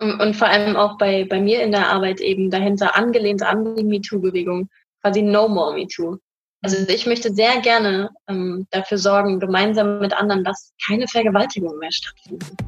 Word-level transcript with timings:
Und, 0.00 0.34
vor 0.34 0.46
allem 0.46 0.76
auch 0.76 0.96
bei, 0.96 1.24
bei 1.24 1.40
mir 1.40 1.62
in 1.62 1.72
der 1.72 1.88
Arbeit 1.88 2.20
eben 2.20 2.50
dahinter 2.50 2.96
angelehnt 2.96 3.42
an 3.42 3.74
die 3.74 3.82
MeToo-Bewegung, 3.82 4.68
quasi 5.02 5.22
No 5.22 5.48
More 5.48 5.74
MeToo. 5.74 6.18
Also 6.62 6.88
ich 6.88 7.06
möchte 7.06 7.32
sehr 7.32 7.60
gerne 7.60 8.10
ähm, 8.28 8.66
dafür 8.70 8.98
sorgen, 8.98 9.40
gemeinsam 9.40 10.00
mit 10.00 10.12
anderen, 10.12 10.44
dass 10.44 10.72
keine 10.86 11.06
Vergewaltigungen 11.06 11.78
mehr 11.78 11.92
stattfinden. 11.92 12.67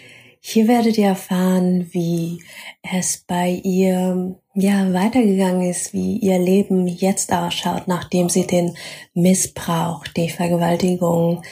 Hier 0.43 0.67
werdet 0.67 0.97
ihr 0.97 1.05
erfahren, 1.05 1.87
wie 1.91 2.43
es 2.81 3.23
bei 3.27 3.61
ihr 3.63 4.35
ja 4.55 4.91
weitergegangen 4.91 5.69
ist, 5.69 5.93
wie 5.93 6.17
ihr 6.17 6.39
Leben 6.39 6.87
jetzt 6.87 7.31
ausschaut, 7.31 7.87
nachdem 7.87 8.27
sie 8.27 8.47
den 8.47 8.75
Missbrauch, 9.13 10.07
die 10.07 10.29
Vergewaltigung 10.29 11.43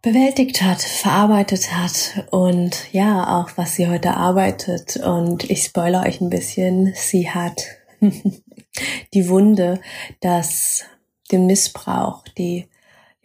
bewältigt 0.00 0.62
hat, 0.62 0.80
verarbeitet 0.80 1.70
hat 1.76 2.26
und 2.30 2.90
ja, 2.92 3.38
auch 3.38 3.50
was 3.56 3.74
sie 3.74 3.86
heute 3.86 4.14
arbeitet. 4.14 4.96
Und 4.96 5.50
ich 5.50 5.64
spoilere 5.64 6.06
euch 6.06 6.22
ein 6.22 6.30
bisschen, 6.30 6.94
sie 6.96 7.28
hat 7.30 7.60
die 9.12 9.28
Wunde, 9.28 9.78
dass 10.20 10.84
den 11.30 11.44
Missbrauch, 11.44 12.24
die, 12.38 12.66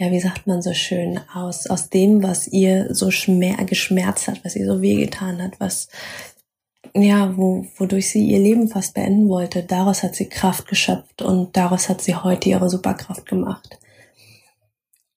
ja, 0.03 0.11
wie 0.11 0.19
sagt 0.19 0.47
man 0.47 0.61
so 0.61 0.73
schön, 0.73 1.19
aus, 1.33 1.67
aus 1.67 1.89
dem, 1.89 2.23
was 2.23 2.47
ihr 2.47 2.93
so 2.93 3.09
schmer 3.09 3.63
geschmerzt 3.63 4.27
hat, 4.27 4.43
was 4.43 4.55
ihr 4.55 4.65
so 4.65 4.81
wehgetan 4.81 5.41
hat, 5.41 5.59
was, 5.59 5.87
ja, 6.93 7.37
wo, 7.37 7.65
wodurch 7.77 8.09
sie 8.09 8.25
ihr 8.25 8.39
Leben 8.39 8.67
fast 8.67 8.93
beenden 8.93 9.29
wollte, 9.29 9.63
daraus 9.63 10.03
hat 10.03 10.15
sie 10.15 10.27
Kraft 10.27 10.67
geschöpft 10.67 11.21
und 11.21 11.55
daraus 11.55 11.87
hat 11.87 12.01
sie 12.01 12.15
heute 12.15 12.49
ihre 12.49 12.69
Superkraft 12.69 13.25
gemacht. 13.25 13.79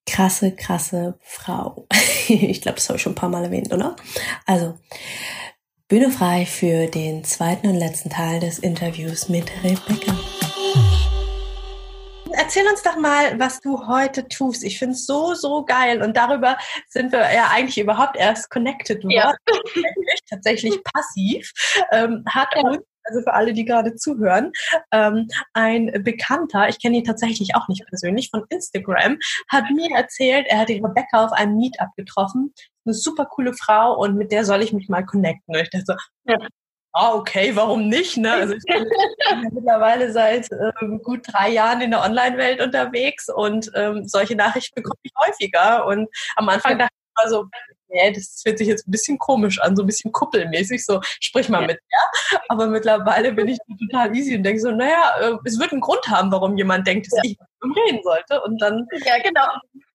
Krasse, 0.07 0.53
krasse 0.53 1.19
Frau. 1.21 1.87
ich 2.29 2.61
glaube, 2.61 2.77
das 2.77 2.89
habe 2.89 2.97
ich 2.97 3.03
schon 3.03 3.13
ein 3.13 3.17
paar 3.17 3.29
Mal 3.29 3.45
erwähnt, 3.45 3.73
oder? 3.73 3.97
Also, 4.45 4.75
Bühne 5.89 6.11
frei 6.11 6.47
für 6.47 6.87
den 6.87 7.25
zweiten 7.25 7.67
und 7.67 7.77
letzten 7.77 8.11
Teil 8.11 8.39
des 8.39 8.61
Interviews 8.61 9.29
mit 9.29 9.51
Rebecca 9.65 10.17
erzähl 12.33 12.67
uns 12.67 12.83
doch 12.83 12.97
mal, 12.97 13.39
was 13.39 13.61
du 13.61 13.87
heute 13.87 14.29
tust. 14.29 14.65
Ich 14.65 14.79
finde 14.79 14.95
es 14.95 15.07
so, 15.07 15.35
so 15.35 15.65
geil. 15.65 16.03
Und 16.03 16.17
darüber 16.17 16.59
sind 16.89 17.13
wir 17.13 17.33
ja 17.33 17.49
eigentlich 17.53 17.79
überhaupt 17.79 18.17
erst 18.17 18.51
connected 18.51 19.03
worden. 19.05 19.13
Ja. 19.17 19.35
Tatsächlich 20.29 20.79
passiv. 20.85 21.53
Ähm, 21.93 22.23
hat 22.29 22.49
ja. 22.55 22.63
uns 22.63 22.79
also 23.05 23.21
für 23.23 23.35
alle, 23.35 23.53
die 23.53 23.65
gerade 23.65 23.95
zuhören, 23.95 24.51
ähm, 24.91 25.29
ein 25.53 26.03
Bekannter, 26.03 26.69
ich 26.69 26.81
kenne 26.81 26.97
ihn 26.97 27.05
tatsächlich 27.05 27.55
auch 27.55 27.69
nicht 27.69 27.87
persönlich, 27.87 28.31
von 28.31 28.45
Instagram, 28.49 29.19
hat 29.49 29.65
mir 29.71 29.97
erzählt, 29.97 30.47
er 30.49 30.59
hat 30.59 30.69
die 30.69 30.83
Rebecca 30.85 31.25
auf 31.25 31.33
einem 31.33 31.57
Meetup 31.57 31.95
getroffen. 31.97 32.53
Eine 32.85 32.95
super 32.95 33.27
coole 33.27 33.55
Frau 33.55 33.97
und 33.97 34.17
mit 34.17 34.33
der 34.33 34.45
soll 34.45 34.63
ich 34.63 34.73
mich 34.73 34.89
mal 34.89 35.07
connecten. 35.07 35.55
Und 35.55 35.63
ich 35.63 35.71
dachte 35.71 35.85
so, 35.87 35.95
ja 36.33 36.39
ah, 36.97 37.15
okay, 37.15 37.55
warum 37.55 37.89
nicht? 37.89 38.17
Ne? 38.17 38.33
Also 38.33 38.55
ich 38.55 38.65
bin 38.65 38.87
mittlerweile 39.53 40.11
seit 40.13 40.49
ähm, 40.81 41.01
gut 41.03 41.21
drei 41.31 41.51
Jahren 41.51 41.81
in 41.83 41.91
der 41.91 42.03
Online-Welt 42.03 42.63
unterwegs 42.63 43.29
und 43.29 43.71
ähm, 43.75 44.09
solche 44.09 44.35
Nachrichten 44.35 44.75
bekomme 44.77 44.99
ich 45.03 45.13
häufiger. 45.19 45.87
Und 45.87 46.09
am 46.37 46.49
Anfang 46.49 46.79
dachte 46.79 46.93
ich 46.95 47.25
mal 47.25 47.31
so, 47.31 47.47
nee, 47.89 48.13
das 48.13 48.41
fühlt 48.43 48.59
sich 48.59 48.69
jetzt 48.69 48.89
ein 48.89 48.91
bisschen 48.91 49.19
komisch 49.19 49.61
an, 49.61 49.77
so 49.77 49.83
ein 49.83 49.87
bisschen 49.87 50.11
kuppelmäßig, 50.11 50.85
so 50.85 51.01
sprich 51.21 51.49
mal 51.51 51.61
ja. 51.63 51.67
mit 51.67 51.79
ja. 51.91 52.39
Aber 52.49 52.67
mittlerweile 52.67 53.33
bin 53.33 53.49
ich 53.49 53.59
total 53.91 54.17
easy 54.17 54.35
und 54.35 54.43
denke 54.43 54.61
so, 54.61 54.71
naja, 54.71 55.13
äh, 55.21 55.37
es 55.45 55.59
wird 55.59 55.73
einen 55.73 55.83
Grund 55.83 56.07
haben, 56.09 56.33
warum 56.33 56.57
jemand 56.57 56.87
denkt, 56.87 57.07
dass 57.07 57.19
ja. 57.19 57.31
ich 57.31 57.39
mit 57.39 57.49
ihm 57.65 57.83
reden 57.85 58.03
sollte. 58.03 58.43
Und 58.43 58.61
dann 58.61 58.87
ja, 59.05 59.19
genau. 59.23 59.47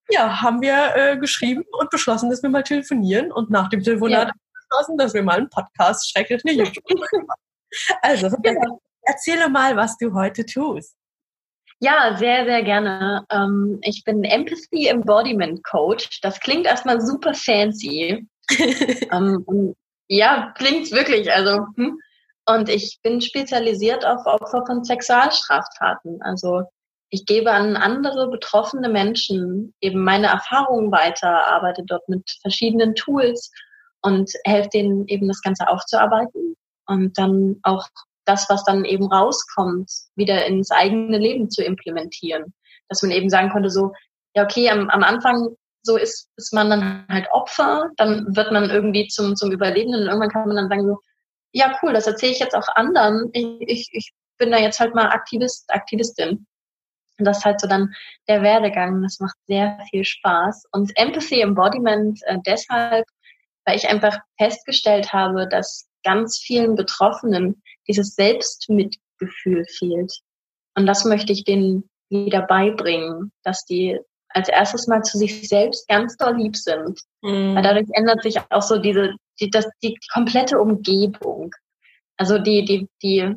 ja, 0.08 0.40
haben 0.40 0.62
wir 0.62 0.94
äh, 0.94 1.16
geschrieben 1.16 1.64
und 1.80 1.90
beschlossen, 1.90 2.30
dass 2.30 2.44
wir 2.44 2.50
mal 2.50 2.62
telefonieren. 2.62 3.32
Und 3.32 3.50
nach 3.50 3.68
dem 3.68 3.82
Telefonat 3.82 4.28
ja 4.28 4.34
beschlossen, 4.72 4.98
dass 4.98 5.14
wir 5.14 5.22
mal 5.22 5.38
einen 5.38 5.50
Podcast 5.50 6.10
schrecklich 6.10 6.42
YouTube 6.44 6.84
Also, 8.02 8.28
genau. 8.42 8.80
erzähle 9.02 9.48
mal, 9.48 9.76
was 9.76 9.96
du 9.96 10.14
heute 10.14 10.44
tust. 10.44 10.94
Ja, 11.80 12.16
sehr, 12.16 12.44
sehr 12.44 12.62
gerne. 12.62 13.24
Ähm, 13.30 13.78
ich 13.82 14.04
bin 14.04 14.24
Empathy 14.24 14.86
Embodiment 14.86 15.64
Coach. 15.64 16.20
Das 16.20 16.38
klingt 16.38 16.66
erstmal 16.66 17.00
super 17.00 17.34
fancy. 17.34 18.28
ähm, 19.10 19.74
ja, 20.08 20.52
klingt 20.56 20.92
wirklich. 20.92 21.32
Also, 21.32 21.66
hm. 21.76 21.98
Und 22.44 22.68
ich 22.68 22.98
bin 23.02 23.20
spezialisiert 23.20 24.04
auf 24.04 24.26
Opfer 24.26 24.64
von 24.66 24.84
Sexualstraftaten. 24.84 26.20
Also 26.22 26.64
ich 27.10 27.24
gebe 27.24 27.52
an 27.52 27.76
andere 27.76 28.28
betroffene 28.28 28.88
Menschen 28.88 29.72
eben 29.80 30.02
meine 30.02 30.26
Erfahrungen 30.26 30.90
weiter, 30.90 31.46
arbeite 31.46 31.84
dort 31.86 32.08
mit 32.08 32.28
verschiedenen 32.42 32.96
Tools 32.96 33.52
und 34.02 34.30
helfe 34.44 34.68
denen 34.70 35.06
eben 35.08 35.28
das 35.28 35.42
Ganze 35.42 35.68
aufzuarbeiten 35.68 36.56
und 36.86 37.16
dann 37.18 37.58
auch 37.62 37.88
das, 38.24 38.48
was 38.48 38.64
dann 38.64 38.84
eben 38.84 39.06
rauskommt, 39.06 39.90
wieder 40.14 40.46
ins 40.46 40.70
eigene 40.70 41.18
Leben 41.18 41.50
zu 41.50 41.62
implementieren. 41.62 42.52
Dass 42.88 43.02
man 43.02 43.10
eben 43.10 43.30
sagen 43.30 43.50
konnte, 43.50 43.70
so, 43.70 43.92
ja, 44.34 44.44
okay, 44.44 44.70
am, 44.70 44.90
am 44.90 45.02
Anfang 45.02 45.56
so 45.82 45.96
ist, 45.96 46.28
ist 46.36 46.52
man 46.52 46.70
dann 46.70 47.06
halt 47.08 47.26
Opfer, 47.32 47.90
dann 47.96 48.36
wird 48.36 48.52
man 48.52 48.70
irgendwie 48.70 49.08
zum, 49.08 49.34
zum 49.34 49.50
Überlebenden 49.50 50.02
und 50.02 50.06
irgendwann 50.08 50.30
kann 50.30 50.46
man 50.46 50.56
dann 50.56 50.68
sagen, 50.68 50.86
so, 50.86 50.98
ja, 51.52 51.76
cool, 51.82 51.92
das 51.92 52.06
erzähle 52.06 52.32
ich 52.32 52.38
jetzt 52.38 52.54
auch 52.54 52.68
anderen. 52.74 53.30
Ich, 53.32 53.56
ich, 53.60 53.88
ich 53.92 54.12
bin 54.38 54.50
da 54.50 54.58
jetzt 54.58 54.80
halt 54.80 54.94
mal 54.94 55.10
Aktivist, 55.10 55.72
Aktivistin. 55.72 56.46
Und 57.18 57.26
das 57.26 57.38
ist 57.38 57.44
halt 57.44 57.60
so 57.60 57.68
dann 57.68 57.92
der 58.28 58.42
Werdegang. 58.42 59.02
Das 59.02 59.20
macht 59.20 59.36
sehr 59.46 59.78
viel 59.90 60.04
Spaß. 60.04 60.64
Und 60.72 60.92
Empathy 60.96 61.40
Embodiment 61.40 62.18
äh, 62.24 62.38
deshalb, 62.46 63.04
weil 63.64 63.76
ich 63.76 63.88
einfach 63.88 64.18
festgestellt 64.38 65.12
habe, 65.12 65.48
dass 65.48 65.88
ganz 66.04 66.38
vielen 66.38 66.74
Betroffenen 66.74 67.62
dieses 67.88 68.14
Selbstmitgefühl 68.14 69.64
fehlt. 69.66 70.12
Und 70.74 70.86
das 70.86 71.04
möchte 71.04 71.32
ich 71.32 71.44
denen 71.44 71.88
wieder 72.08 72.42
beibringen, 72.42 73.32
dass 73.42 73.64
die 73.64 73.98
als 74.28 74.48
erstes 74.48 74.86
mal 74.86 75.02
zu 75.02 75.18
sich 75.18 75.46
selbst 75.48 75.86
ganz 75.88 76.16
doll 76.16 76.36
lieb 76.36 76.56
sind. 76.56 77.00
Mhm. 77.22 77.54
Weil 77.54 77.62
dadurch 77.62 77.88
ändert 77.92 78.22
sich 78.22 78.38
auch 78.50 78.62
so 78.62 78.78
diese, 78.78 79.14
die, 79.40 79.50
das, 79.50 79.66
die 79.82 79.96
komplette 80.12 80.58
Umgebung. 80.58 81.52
Also 82.16 82.38
die, 82.38 82.64
die, 82.64 82.88
die 83.02 83.34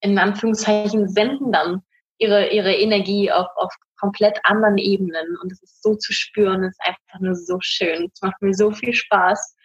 in 0.00 0.18
Anführungszeichen 0.18 1.08
senden 1.08 1.52
dann 1.52 1.82
ihre, 2.18 2.48
ihre 2.48 2.74
Energie 2.74 3.30
auf, 3.30 3.48
auf 3.56 3.74
komplett 3.98 4.38
anderen 4.44 4.78
Ebenen. 4.78 5.36
Und 5.42 5.52
es 5.52 5.62
ist 5.62 5.82
so 5.82 5.94
zu 5.94 6.12
spüren, 6.12 6.64
es 6.64 6.70
ist 6.70 6.80
einfach 6.80 7.20
nur 7.20 7.34
so 7.34 7.58
schön. 7.60 8.10
Es 8.12 8.22
macht 8.22 8.40
mir 8.40 8.54
so 8.54 8.70
viel 8.70 8.94
Spaß 8.94 9.56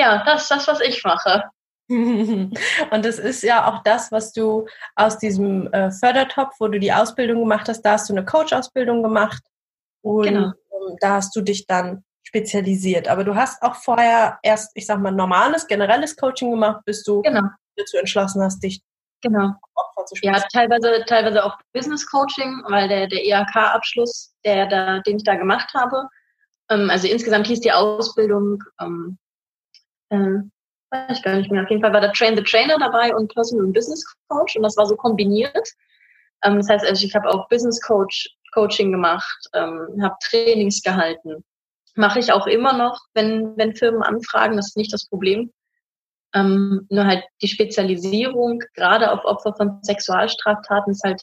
ja, 0.00 0.24
das 0.24 0.42
ist 0.42 0.50
das, 0.50 0.66
was 0.66 0.80
ich 0.80 1.04
mache. 1.04 1.44
Und 1.90 3.04
das 3.04 3.18
ist 3.18 3.42
ja 3.42 3.68
auch 3.68 3.82
das, 3.82 4.10
was 4.10 4.32
du 4.32 4.66
aus 4.94 5.18
diesem 5.18 5.72
äh, 5.72 5.90
Fördertopf, 5.90 6.54
wo 6.58 6.68
du 6.68 6.78
die 6.78 6.92
Ausbildung 6.92 7.40
gemacht 7.40 7.68
hast, 7.68 7.82
da 7.82 7.92
hast 7.92 8.08
du 8.08 8.14
eine 8.14 8.24
Coach-Ausbildung 8.24 9.02
gemacht 9.02 9.42
und 10.02 10.22
genau. 10.22 10.46
Ähm, 10.46 10.96
da 11.00 11.14
hast 11.16 11.34
du 11.34 11.40
dich 11.42 11.66
dann 11.66 12.04
spezialisiert. 12.22 13.08
Aber 13.08 13.24
du 13.24 13.34
hast 13.34 13.60
auch 13.62 13.74
vorher 13.74 14.38
erst, 14.42 14.70
ich 14.74 14.86
sag 14.86 15.00
mal, 15.00 15.10
normales, 15.10 15.66
generelles 15.66 16.16
Coaching 16.16 16.52
gemacht, 16.52 16.82
bis 16.84 17.02
du 17.02 17.22
genau. 17.22 17.42
dazu 17.76 17.96
entschlossen 17.96 18.40
hast, 18.42 18.62
dich 18.62 18.80
genau. 19.20 19.50
Opfer 19.74 20.06
zu 20.06 20.14
Ja, 20.22 20.40
teilweise, 20.52 21.04
teilweise 21.06 21.44
auch 21.44 21.58
Business 21.72 22.06
Coaching, 22.06 22.62
weil 22.68 22.88
der, 22.88 23.08
der 23.08 23.24
IHK-Abschluss, 23.24 24.32
der 24.44 24.68
da, 24.68 25.00
den 25.00 25.16
ich 25.16 25.24
da 25.24 25.34
gemacht 25.34 25.74
habe, 25.74 26.08
ähm, 26.70 26.88
also 26.88 27.08
insgesamt 27.08 27.48
hieß 27.48 27.60
die 27.60 27.72
Ausbildung 27.72 28.62
ähm, 28.80 29.18
äh, 30.10 30.42
weiß 30.90 31.18
ich 31.18 31.22
gar 31.22 31.36
nicht 31.36 31.50
mehr. 31.50 31.62
Auf 31.62 31.70
jeden 31.70 31.82
Fall 31.82 31.92
war 31.92 32.00
da 32.00 32.12
Train 32.12 32.36
the 32.36 32.42
Trainer 32.42 32.78
dabei 32.78 33.14
und 33.14 33.32
Personal 33.32 33.66
und 33.66 33.72
Business 33.72 34.04
Coach 34.28 34.56
und 34.56 34.62
das 34.62 34.76
war 34.76 34.86
so 34.86 34.96
kombiniert. 34.96 35.68
Ähm, 36.42 36.56
das 36.58 36.68
heißt, 36.68 36.86
also 36.86 37.04
ich 37.04 37.14
habe 37.14 37.28
auch 37.28 37.48
Business 37.48 37.80
Coach 37.80 38.28
Coaching 38.52 38.92
gemacht, 38.92 39.48
ähm, 39.54 40.02
habe 40.02 40.16
Trainings 40.22 40.82
gehalten. 40.82 41.44
Mache 41.94 42.18
ich 42.18 42.32
auch 42.32 42.46
immer 42.46 42.72
noch, 42.72 43.00
wenn, 43.14 43.56
wenn 43.56 43.74
Firmen 43.74 44.02
anfragen, 44.02 44.56
das 44.56 44.68
ist 44.68 44.76
nicht 44.76 44.92
das 44.92 45.06
Problem. 45.06 45.52
Ähm, 46.32 46.86
nur 46.90 47.06
halt 47.06 47.24
die 47.42 47.48
Spezialisierung, 47.48 48.62
gerade 48.74 49.10
auf 49.10 49.24
Opfer 49.24 49.54
von 49.54 49.82
Sexualstraftaten, 49.82 50.92
ist 50.92 51.02
halt, 51.02 51.22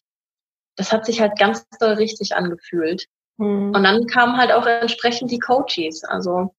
das 0.76 0.92
hat 0.92 1.06
sich 1.06 1.22
halt 1.22 1.38
ganz 1.40 1.66
doll 1.80 1.94
richtig 1.94 2.36
angefühlt. 2.36 3.06
Mhm. 3.38 3.74
Und 3.74 3.84
dann 3.84 4.06
kamen 4.08 4.38
halt 4.38 4.52
auch 4.52 4.66
entsprechend 4.66 5.32
die 5.32 5.40
Coaches. 5.40 6.04
Also 6.04 6.54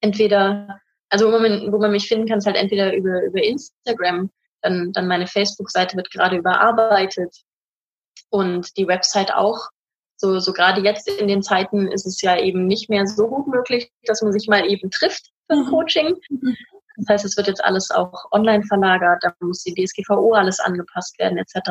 entweder 0.00 0.80
also 1.10 1.32
wo 1.32 1.38
man, 1.38 1.72
wo 1.72 1.78
man 1.78 1.90
mich 1.90 2.08
finden 2.08 2.28
kann, 2.28 2.38
ist 2.38 2.46
halt 2.46 2.56
entweder 2.56 2.94
über, 2.94 3.22
über 3.24 3.42
Instagram. 3.42 4.30
Dann, 4.62 4.92
dann 4.92 5.08
meine 5.08 5.26
Facebook-Seite 5.26 5.96
wird 5.96 6.10
gerade 6.10 6.36
überarbeitet 6.36 7.34
und 8.30 8.76
die 8.76 8.86
Website 8.86 9.34
auch. 9.34 9.68
So, 10.16 10.38
so 10.38 10.52
gerade 10.52 10.82
jetzt 10.82 11.08
in 11.08 11.28
den 11.28 11.42
Zeiten 11.42 11.88
ist 11.88 12.06
es 12.06 12.20
ja 12.20 12.38
eben 12.38 12.66
nicht 12.66 12.90
mehr 12.90 13.06
so 13.06 13.26
gut 13.28 13.46
möglich, 13.46 13.90
dass 14.04 14.22
man 14.22 14.32
sich 14.32 14.48
mal 14.48 14.66
eben 14.66 14.90
trifft 14.90 15.30
für 15.46 15.54
ein 15.54 15.64
mhm. 15.64 15.70
Coaching. 15.70 16.16
Mhm. 16.28 16.56
Das 16.96 17.08
heißt, 17.08 17.24
es 17.24 17.36
wird 17.36 17.46
jetzt 17.46 17.64
alles 17.64 17.90
auch 17.90 18.30
online 18.30 18.62
verlagert, 18.64 19.22
da 19.22 19.32
muss 19.40 19.64
die 19.64 19.74
DSGVO 19.74 20.34
alles 20.34 20.60
angepasst 20.60 21.18
werden 21.18 21.38
etc. 21.38 21.70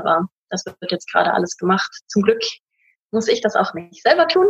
Das 0.50 0.66
wird 0.66 0.92
jetzt 0.92 1.12
gerade 1.12 1.32
alles 1.34 1.56
gemacht. 1.58 1.92
Zum 2.08 2.24
Glück 2.24 2.42
muss 3.12 3.28
ich 3.28 3.42
das 3.42 3.56
auch 3.56 3.74
nicht 3.76 4.02
selber 4.02 4.28
tun. 4.28 4.50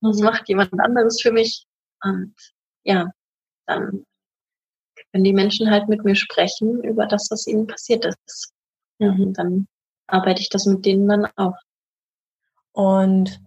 Das 0.00 0.18
macht 0.18 0.48
jemand 0.48 0.78
anderes 0.80 1.22
für 1.22 1.30
mich. 1.30 1.66
Und 2.02 2.34
ja, 2.82 3.10
dann 3.66 4.04
können 5.16 5.24
die 5.24 5.32
Menschen 5.32 5.70
halt 5.70 5.88
mit 5.88 6.04
mir 6.04 6.14
sprechen 6.14 6.84
über 6.84 7.06
das, 7.06 7.30
was 7.30 7.46
ihnen 7.46 7.66
passiert 7.66 8.04
ist. 8.04 8.52
Ja, 8.98 9.12
und 9.12 9.32
dann 9.32 9.66
arbeite 10.06 10.42
ich 10.42 10.50
das 10.50 10.66
mit 10.66 10.84
denen 10.84 11.08
dann 11.08 11.26
auch. 11.36 11.56
Und 12.72 13.40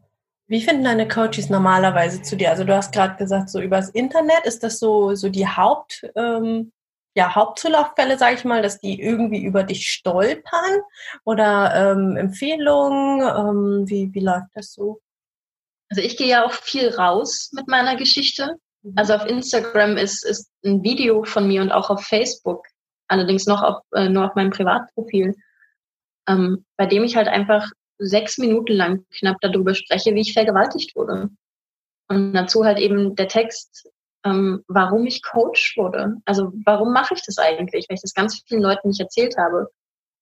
wie 0.48 0.62
finden 0.62 0.86
deine 0.86 1.07
Coaches 1.07 1.51
normalerweise 1.51 2.24
zu 2.24 2.36
dir? 2.36 2.50
Also 2.50 2.63
du 2.63 2.75
hast 2.75 2.92
gerade 2.92 3.18
gesagt, 3.18 3.51
so 3.51 3.62
übers 3.62 3.89
Internet, 3.89 4.45
ist 4.45 4.63
das 4.63 4.80
so, 4.80 5.13
so 5.13 5.30
die 5.30 5.48
Haupt, 5.48 6.10
ähm, 6.16 6.71
ja, 7.13 7.36
Hauptzulauffälle, 7.36 8.18
sage 8.18 8.38
ich 8.38 8.45
mal, 8.45 8.63
dass 8.63 8.80
die 8.80 9.00
irgendwie 9.00 9.44
über 9.44 9.63
dich 9.63 9.92
stolpern? 9.92 10.81
Oder 11.24 11.92
ähm, 11.92 12.18
Empfehlungen? 12.18 13.22
Ähm, 13.22 13.83
wie, 13.88 14.12
wie 14.12 14.22
läuft 14.22 14.50
das 14.56 14.74
so? 14.74 15.01
Also 15.92 16.01
ich 16.01 16.18
gehe 16.18 16.30
ja 16.30 16.45
auch 16.45 16.54
viel 16.54 16.89
raus 16.89 17.51
mit 17.54 17.68
meiner 17.68 17.95
Geschichte. 17.95 18.57
Mhm. 18.84 18.94
Also 18.96 19.14
auf 19.14 19.26
Instagram 19.26 19.98
ist, 19.98 20.26
ist 20.26 20.52
ein 20.64 20.84
Video 20.84 21.24
von 21.24 21.48
mir 21.48 21.62
und 21.62 21.72
auch 21.72 21.90
auf 21.90 22.04
Facebook, 22.04 22.66
allerdings 23.08 23.46
noch 23.46 23.62
auf, 23.62 23.84
äh, 23.94 24.10
nur 24.10 24.26
auf 24.26 24.36
meinem 24.36 24.52
Privatprofil, 24.52 25.36
ähm, 26.28 26.66
bei 26.78 26.86
dem 26.86 27.04
ich 27.04 27.16
halt 27.16 27.28
einfach 27.28 27.70
sechs 27.98 28.38
Minuten 28.38 28.74
lang 28.74 29.06
knapp 29.18 29.38
darüber 29.42 29.76
spreche, 29.76 30.14
wie 30.16 30.22
ich 30.22 30.34
vergewaltigt 30.34 30.96
wurde. 30.96 31.30
Und 32.08 32.34
dazu 32.34 32.66
halt 32.66 32.80
eben 32.80 33.16
der 33.16 33.28
Text, 33.28 33.90
ähm, 34.24 34.64
warum 34.68 35.06
ich 35.06 35.22
Coach 35.22 35.75
wurde. 35.78 36.16
Also 36.25 36.52
warum 36.66 36.94
mache 36.94 37.14
ich 37.14 37.22
das 37.25 37.38
eigentlich? 37.38 37.88
Weil 37.88 37.96
ich 37.96 38.02
das 38.02 38.14
ganz 38.14 38.42
vielen 38.48 38.62
Leuten 38.62 38.90
nicht 38.90 39.00
erzählt 39.00 39.38
habe. 39.38 39.70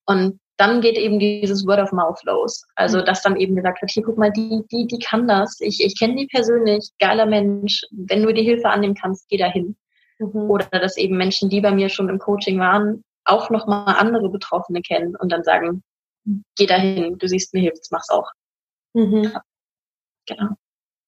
Und 0.06 0.40
dann 0.58 0.80
geht 0.80 0.98
eben 0.98 1.18
dieses 1.18 1.66
Word 1.66 1.80
of 1.80 1.92
Mouth 1.92 2.22
los. 2.24 2.66
Also, 2.74 2.98
mhm. 2.98 3.04
dass 3.06 3.22
dann 3.22 3.36
eben 3.36 3.56
gesagt 3.56 3.80
wird, 3.80 3.90
hier, 3.90 4.02
guck 4.02 4.18
mal, 4.18 4.32
die, 4.32 4.62
die, 4.70 4.86
die 4.86 4.98
kann 4.98 5.26
das. 5.28 5.60
Ich, 5.60 5.82
ich 5.82 5.98
kenne 5.98 6.16
die 6.16 6.26
persönlich, 6.26 6.90
geiler 6.98 7.26
Mensch. 7.26 7.84
Wenn 7.90 8.22
du 8.22 8.34
die 8.34 8.42
Hilfe 8.42 8.68
annehmen 8.68 8.94
kannst, 8.94 9.28
geh 9.28 9.36
dahin. 9.36 9.76
Mhm. 10.18 10.50
Oder 10.50 10.66
dass 10.66 10.96
eben 10.96 11.16
Menschen, 11.16 11.48
die 11.48 11.60
bei 11.60 11.70
mir 11.70 11.88
schon 11.88 12.08
im 12.08 12.18
Coaching 12.18 12.58
waren, 12.58 13.04
auch 13.24 13.50
nochmal 13.50 13.96
andere 13.96 14.28
Betroffene 14.30 14.82
kennen 14.82 15.14
und 15.14 15.30
dann 15.30 15.44
sagen, 15.44 15.82
geh 16.56 16.66
dahin, 16.66 17.18
du 17.18 17.28
siehst, 17.28 17.54
mir 17.54 17.60
hilft's, 17.60 17.90
mach's 17.90 18.10
auch. 18.10 18.30
Mhm. 18.94 19.24
Ja. 19.24 19.42
Genau. 20.26 20.48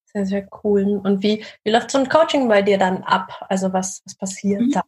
Sehr, 0.06 0.26
sehr 0.26 0.48
cool. 0.62 1.00
Und 1.02 1.22
wie, 1.22 1.44
wie 1.64 1.70
läuft 1.70 1.90
so 1.90 1.98
ein 1.98 2.08
Coaching 2.08 2.48
bei 2.48 2.62
dir 2.62 2.78
dann 2.78 3.02
ab? 3.02 3.46
Also 3.48 3.72
was, 3.72 4.02
was 4.04 4.16
passiert 4.16 4.62
mhm. 4.62 4.70
da? 4.72 4.82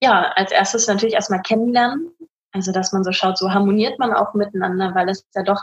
Ja, 0.00 0.32
als 0.34 0.50
erstes 0.50 0.86
natürlich 0.86 1.14
erstmal 1.14 1.42
kennenlernen. 1.42 2.10
Also, 2.52 2.72
dass 2.72 2.92
man 2.92 3.04
so 3.04 3.12
schaut, 3.12 3.38
so 3.38 3.52
harmoniert 3.52 3.98
man 3.98 4.12
auch 4.12 4.34
miteinander, 4.34 4.94
weil 4.94 5.08
es 5.08 5.26
ja 5.34 5.42
doch 5.42 5.62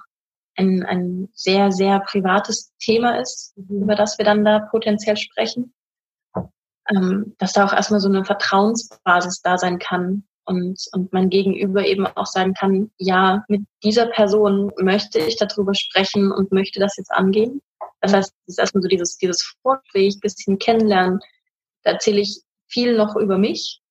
ein, 0.55 0.83
ein 0.83 1.29
sehr, 1.33 1.71
sehr 1.71 1.99
privates 1.99 2.73
Thema 2.79 3.19
ist, 3.19 3.53
mhm. 3.55 3.83
über 3.83 3.95
das 3.95 4.17
wir 4.17 4.25
dann 4.25 4.43
da 4.43 4.59
potenziell 4.59 5.17
sprechen. 5.17 5.73
Ähm, 6.89 7.35
dass 7.37 7.53
da 7.53 7.65
auch 7.65 7.73
erstmal 7.73 7.99
so 7.99 8.09
eine 8.09 8.25
Vertrauensbasis 8.25 9.41
da 9.41 9.59
sein 9.59 9.77
kann, 9.77 10.23
und, 10.49 10.83
und 10.93 11.13
mein 11.13 11.29
Gegenüber 11.29 11.85
eben 11.85 12.07
auch 12.07 12.25
sagen 12.25 12.55
kann, 12.55 12.89
ja, 12.97 13.45
mit 13.47 13.61
dieser 13.83 14.07
Person 14.07 14.71
möchte 14.79 15.19
ich 15.19 15.37
darüber 15.37 15.75
sprechen 15.75 16.31
und 16.31 16.51
möchte 16.51 16.79
das 16.79 16.97
jetzt 16.97 17.11
angehen. 17.11 17.61
Das 18.01 18.13
heißt, 18.13 18.33
es 18.47 18.53
ist 18.53 18.59
erstmal 18.59 18.81
so 18.81 18.87
dieses, 18.87 19.17
dieses 19.17 19.43
Vorgespräch, 19.61 20.19
bisschen 20.19 20.57
kennenlernen. 20.57 21.19
Da 21.83 21.91
erzähle 21.91 22.21
ich 22.21 22.41
viel 22.67 22.97
noch 22.97 23.15
über 23.15 23.37
mich, 23.37 23.81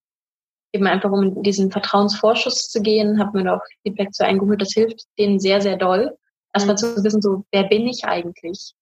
eben 0.72 0.86
einfach 0.86 1.10
um 1.10 1.22
in 1.22 1.42
diesen 1.42 1.70
Vertrauensvorschuss 1.70 2.68
zu 2.68 2.82
gehen, 2.82 3.18
habe 3.18 3.38
mir 3.38 3.44
da 3.44 3.56
auch 3.56 3.64
Feedback 3.82 4.12
zu 4.12 4.24
eingeholt. 4.24 4.60
Das 4.60 4.72
hilft 4.72 5.04
denen 5.18 5.38
sehr, 5.40 5.60
sehr 5.60 5.76
doll. 5.76 6.16
Erstmal 6.52 6.74
mhm. 6.74 6.78
zu 6.78 7.04
wissen, 7.04 7.22
so, 7.22 7.44
wer 7.52 7.64
bin 7.64 7.86
ich 7.86 8.04
eigentlich? 8.04 8.74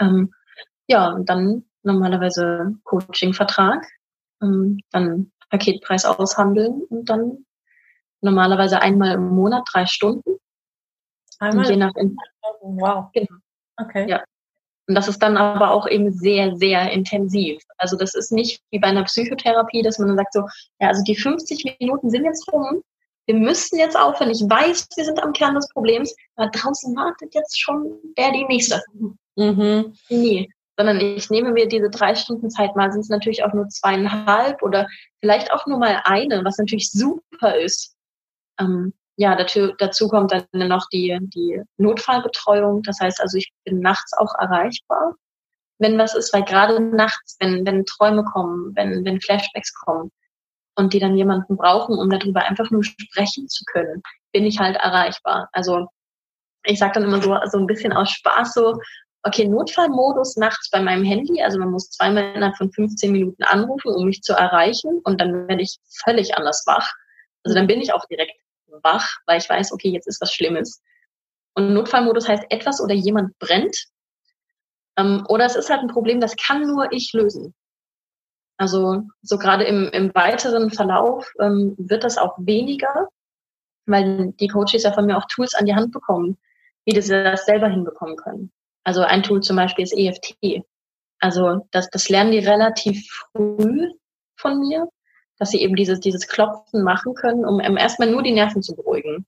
Ähm, 0.00 0.32
ja, 0.86 1.10
und 1.10 1.28
dann 1.28 1.64
normalerweise 1.82 2.74
Coaching-Vertrag. 2.84 3.86
Ähm, 4.42 4.80
dann 4.90 5.32
Paketpreis 5.50 6.04
aushandeln 6.04 6.82
und 6.88 7.08
dann 7.08 7.44
normalerweise 8.20 8.80
einmal 8.80 9.14
im 9.14 9.28
Monat 9.28 9.64
drei 9.72 9.86
Stunden. 9.86 10.36
Einmal? 11.38 11.66
Und 11.66 11.70
je 11.70 11.76
nach 11.76 11.92
wow. 12.60 13.10
Genau. 13.12 13.38
Okay. 13.76 14.08
Ja. 14.08 14.24
Und 14.86 14.94
das 14.94 15.08
ist 15.08 15.18
dann 15.20 15.36
aber 15.36 15.70
auch 15.70 15.88
eben 15.88 16.12
sehr, 16.12 16.56
sehr 16.56 16.90
intensiv. 16.90 17.62
Also 17.78 17.96
das 17.96 18.14
ist 18.14 18.32
nicht 18.32 18.60
wie 18.70 18.78
bei 18.78 18.88
einer 18.88 19.04
Psychotherapie, 19.04 19.82
dass 19.82 19.98
man 19.98 20.08
dann 20.08 20.18
sagt 20.18 20.34
so, 20.34 20.40
ja, 20.80 20.88
also 20.88 21.02
die 21.04 21.16
50 21.16 21.78
Minuten 21.80 22.10
sind 22.10 22.24
jetzt 22.24 22.50
rum. 22.52 22.82
Wir 23.26 23.36
müssen 23.36 23.78
jetzt 23.78 23.98
aufhören. 23.98 24.30
Ich 24.30 24.42
weiß, 24.42 24.88
wir 24.96 25.04
sind 25.04 25.22
am 25.22 25.32
Kern 25.32 25.54
des 25.54 25.68
Problems, 25.70 26.14
aber 26.36 26.50
draußen 26.50 26.94
wartet 26.94 27.34
jetzt 27.34 27.58
schon 27.58 27.98
der 28.18 28.32
die 28.32 28.44
nächste. 28.44 28.82
Mhm. 29.36 29.94
Nee 30.10 30.48
sondern 30.76 31.00
ich 31.00 31.30
nehme 31.30 31.52
mir 31.52 31.68
diese 31.68 31.90
drei 31.90 32.14
Stunden 32.14 32.50
Zeit, 32.50 32.74
mal 32.76 32.90
sind 32.90 33.02
es 33.02 33.08
natürlich 33.08 33.44
auch 33.44 33.52
nur 33.52 33.68
zweieinhalb 33.68 34.62
oder 34.62 34.88
vielleicht 35.20 35.52
auch 35.52 35.66
nur 35.66 35.78
mal 35.78 36.02
eine, 36.04 36.44
was 36.44 36.58
natürlich 36.58 36.90
super 36.90 37.56
ist. 37.56 37.94
Ähm, 38.58 38.92
ja, 39.16 39.36
dazu, 39.36 39.72
dazu 39.78 40.08
kommt 40.08 40.32
dann 40.32 40.68
noch 40.68 40.88
die, 40.92 41.16
die 41.22 41.62
Notfallbetreuung. 41.76 42.82
Das 42.82 42.98
heißt 43.00 43.20
also, 43.20 43.38
ich 43.38 43.52
bin 43.64 43.80
nachts 43.80 44.12
auch 44.16 44.34
erreichbar, 44.38 45.14
wenn 45.78 45.98
was 45.98 46.14
ist, 46.14 46.32
weil 46.32 46.44
gerade 46.44 46.80
nachts, 46.80 47.36
wenn, 47.40 47.66
wenn 47.66 47.84
Träume 47.84 48.24
kommen, 48.24 48.74
wenn, 48.74 49.04
wenn 49.04 49.20
Flashbacks 49.20 49.72
kommen 49.74 50.10
und 50.76 50.92
die 50.92 50.98
dann 50.98 51.16
jemanden 51.16 51.56
brauchen, 51.56 51.98
um 51.98 52.10
darüber 52.10 52.44
einfach 52.44 52.70
nur 52.70 52.82
sprechen 52.84 53.48
zu 53.48 53.64
können, 53.72 54.02
bin 54.32 54.44
ich 54.44 54.58
halt 54.58 54.76
erreichbar. 54.76 55.48
Also 55.52 55.86
ich 56.64 56.78
sage 56.78 56.94
dann 56.94 57.04
immer 57.04 57.22
so, 57.22 57.36
so 57.50 57.58
ein 57.58 57.66
bisschen 57.66 57.92
aus 57.92 58.10
Spaß 58.10 58.54
so, 58.54 58.78
okay, 59.22 59.48
Notfallmodus 59.48 60.36
nachts 60.36 60.70
bei 60.70 60.80
meinem 60.80 61.04
Handy, 61.04 61.42
also 61.42 61.58
man 61.58 61.70
muss 61.70 61.90
zweimal 61.90 62.34
innerhalb 62.34 62.56
von 62.56 62.72
15 62.72 63.12
Minuten 63.12 63.42
anrufen, 63.44 63.94
um 63.94 64.06
mich 64.06 64.22
zu 64.22 64.34
erreichen 64.34 65.00
und 65.04 65.20
dann 65.20 65.48
werde 65.48 65.62
ich 65.62 65.78
völlig 66.04 66.36
anders 66.36 66.64
wach. 66.66 66.92
Also 67.42 67.54
dann 67.54 67.66
bin 67.66 67.80
ich 67.80 67.92
auch 67.92 68.04
direkt 68.06 68.34
wach, 68.82 69.08
weil 69.26 69.38
ich 69.38 69.48
weiß, 69.48 69.72
okay, 69.72 69.90
jetzt 69.90 70.06
ist 70.06 70.20
was 70.20 70.32
Schlimmes. 70.32 70.82
Und 71.54 71.72
Notfallmodus 71.72 72.28
heißt, 72.28 72.44
etwas 72.50 72.80
oder 72.80 72.94
jemand 72.94 73.38
brennt. 73.38 73.76
Ähm, 74.96 75.24
oder 75.28 75.44
es 75.44 75.56
ist 75.56 75.70
halt 75.70 75.80
ein 75.80 75.88
Problem, 75.88 76.20
das 76.20 76.36
kann 76.36 76.66
nur 76.66 76.92
ich 76.92 77.12
lösen. 77.12 77.54
Also 78.56 79.02
so 79.22 79.38
gerade 79.38 79.64
im, 79.64 79.88
im 79.92 80.14
weiteren 80.14 80.70
Verlauf 80.70 81.32
ähm, 81.40 81.74
wird 81.78 82.04
das 82.04 82.18
auch 82.18 82.36
weniger, 82.38 83.08
weil 83.86 84.32
die 84.40 84.48
Coaches 84.48 84.84
ja 84.84 84.92
von 84.92 85.06
mir 85.06 85.16
auch 85.16 85.26
Tools 85.28 85.54
an 85.54 85.66
die 85.66 85.74
Hand 85.74 85.92
bekommen, 85.92 86.38
wie 86.84 87.00
sie 87.00 87.24
das 87.24 87.46
selber 87.46 87.68
hinbekommen 87.68 88.16
können. 88.16 88.52
Also 88.84 89.02
ein 89.02 89.22
Tool 89.22 89.40
zum 89.40 89.56
Beispiel 89.56 89.84
ist 89.84 89.96
EFT. 89.96 90.64
Also 91.18 91.66
das, 91.70 91.90
das 91.90 92.08
lernen 92.08 92.32
die 92.32 92.38
relativ 92.38 93.08
früh 93.32 93.90
von 94.36 94.58
mir, 94.58 94.88
dass 95.38 95.50
sie 95.50 95.60
eben 95.60 95.76
dieses, 95.76 96.00
dieses 96.00 96.26
Klopfen 96.26 96.82
machen 96.82 97.14
können, 97.14 97.44
um 97.44 97.60
erstmal 97.76 98.10
nur 98.10 98.22
die 98.22 98.32
Nerven 98.32 98.62
zu 98.62 98.74
beruhigen. 98.74 99.26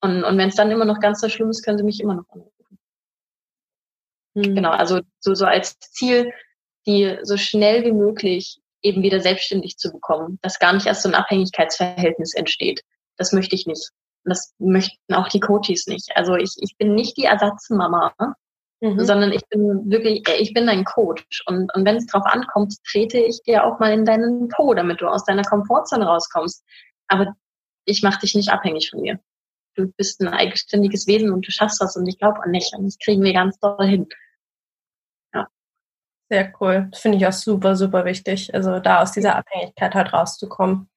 Und, 0.00 0.24
und 0.24 0.38
wenn 0.38 0.48
es 0.48 0.56
dann 0.56 0.70
immer 0.70 0.84
noch 0.84 1.00
ganz 1.00 1.20
so 1.20 1.28
schlimm 1.28 1.50
ist, 1.50 1.64
können 1.64 1.78
sie 1.78 1.84
mich 1.84 2.00
immer 2.00 2.14
noch 2.14 2.28
anrufen. 2.28 2.78
Mhm. 4.34 4.54
Genau, 4.54 4.70
also 4.70 5.00
so, 5.20 5.34
so 5.34 5.44
als 5.44 5.78
Ziel, 5.78 6.32
die 6.86 7.18
so 7.22 7.36
schnell 7.36 7.84
wie 7.84 7.92
möglich 7.92 8.60
eben 8.82 9.02
wieder 9.02 9.20
selbstständig 9.20 9.78
zu 9.78 9.92
bekommen, 9.92 10.38
dass 10.42 10.58
gar 10.58 10.72
nicht 10.72 10.86
erst 10.86 11.02
so 11.02 11.08
ein 11.08 11.14
Abhängigkeitsverhältnis 11.14 12.34
entsteht. 12.34 12.82
Das 13.16 13.32
möchte 13.32 13.54
ich 13.54 13.66
nicht. 13.66 13.90
Und 14.24 14.30
das 14.30 14.54
möchten 14.58 15.14
auch 15.14 15.28
die 15.28 15.40
Coaches 15.40 15.86
nicht. 15.86 16.10
Also 16.16 16.34
ich, 16.34 16.54
ich 16.60 16.76
bin 16.76 16.94
nicht 16.94 17.16
die 17.16 17.24
Ersatzmama, 17.24 18.12
mhm. 18.82 19.04
sondern 19.04 19.32
ich 19.32 19.46
bin 19.48 19.90
wirklich, 19.90 20.28
äh, 20.28 20.36
ich 20.36 20.52
bin 20.52 20.66
dein 20.66 20.84
Coach. 20.84 21.42
Und, 21.46 21.72
und 21.74 21.84
wenn 21.84 21.96
es 21.96 22.06
drauf 22.06 22.24
ankommt, 22.26 22.74
trete 22.84 23.18
ich 23.18 23.42
dir 23.42 23.64
auch 23.64 23.78
mal 23.78 23.92
in 23.92 24.04
deinen 24.04 24.48
Po, 24.48 24.74
damit 24.74 25.00
du 25.00 25.06
aus 25.06 25.24
deiner 25.24 25.44
Komfortzone 25.44 26.04
rauskommst. 26.04 26.64
Aber 27.08 27.34
ich 27.84 28.02
mache 28.02 28.20
dich 28.20 28.34
nicht 28.34 28.50
abhängig 28.50 28.90
von 28.90 29.00
mir. 29.00 29.20
Du 29.74 29.90
bist 29.96 30.20
ein 30.20 30.28
eigenständiges 30.28 31.06
Wesen 31.06 31.32
und 31.32 31.46
du 31.46 31.50
schaffst 31.50 31.80
das 31.80 31.96
und 31.96 32.06
ich 32.06 32.18
glaube 32.18 32.42
an 32.42 32.52
dich 32.52 32.72
und 32.76 32.84
das 32.84 32.98
kriegen 32.98 33.22
wir 33.22 33.32
ganz 33.32 33.58
doll 33.58 33.86
hin. 33.86 34.06
Ja. 35.32 35.48
Sehr 36.28 36.52
cool. 36.60 36.88
Das 36.90 37.00
finde 37.00 37.18
ich 37.18 37.26
auch 37.26 37.32
super, 37.32 37.76
super 37.76 38.04
wichtig. 38.04 38.52
Also 38.54 38.80
da 38.80 39.00
aus 39.00 39.12
dieser 39.12 39.36
Abhängigkeit 39.36 39.94
halt 39.94 40.12
rauszukommen. 40.12 40.90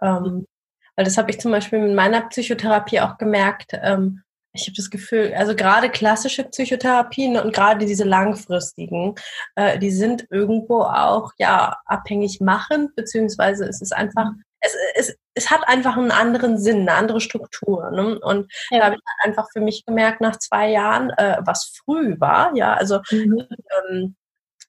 Ähm, 0.00 0.46
weil 0.94 1.04
das 1.04 1.18
habe 1.18 1.30
ich 1.30 1.38
zum 1.38 1.50
Beispiel 1.50 1.80
in 1.80 1.94
meiner 1.94 2.22
Psychotherapie 2.22 3.00
auch 3.00 3.18
gemerkt. 3.18 3.72
Ähm, 3.74 4.22
ich 4.56 4.66
habe 4.66 4.76
das 4.76 4.90
Gefühl, 4.90 5.32
also 5.36 5.54
gerade 5.54 5.90
klassische 5.90 6.44
Psychotherapien 6.44 7.36
und 7.36 7.54
gerade 7.54 7.86
diese 7.86 8.04
langfristigen, 8.04 9.14
äh, 9.54 9.78
die 9.78 9.90
sind 9.90 10.26
irgendwo 10.30 10.82
auch 10.82 11.32
ja 11.38 11.76
abhängig 11.84 12.40
machend, 12.40 12.94
beziehungsweise 12.96 13.64
es 13.66 13.80
ist 13.80 13.94
einfach 13.94 14.26
es, 14.60 14.74
es, 14.94 15.16
es 15.34 15.50
hat 15.50 15.68
einfach 15.68 15.96
einen 15.96 16.10
anderen 16.10 16.58
Sinn, 16.58 16.80
eine 16.80 16.94
andere 16.94 17.20
Struktur. 17.20 17.90
Ne? 17.90 18.18
Und 18.18 18.50
ja. 18.70 18.78
da 18.78 18.84
habe 18.86 18.96
ich 18.96 19.02
halt 19.06 19.28
einfach 19.28 19.48
für 19.52 19.60
mich 19.60 19.84
gemerkt, 19.84 20.20
nach 20.20 20.38
zwei 20.38 20.70
Jahren, 20.70 21.10
äh, 21.10 21.38
was 21.44 21.72
früh 21.84 22.18
war, 22.18 22.54
ja, 22.56 22.74
also 22.74 23.00
mhm. 23.10 23.46
ähm, 23.90 24.16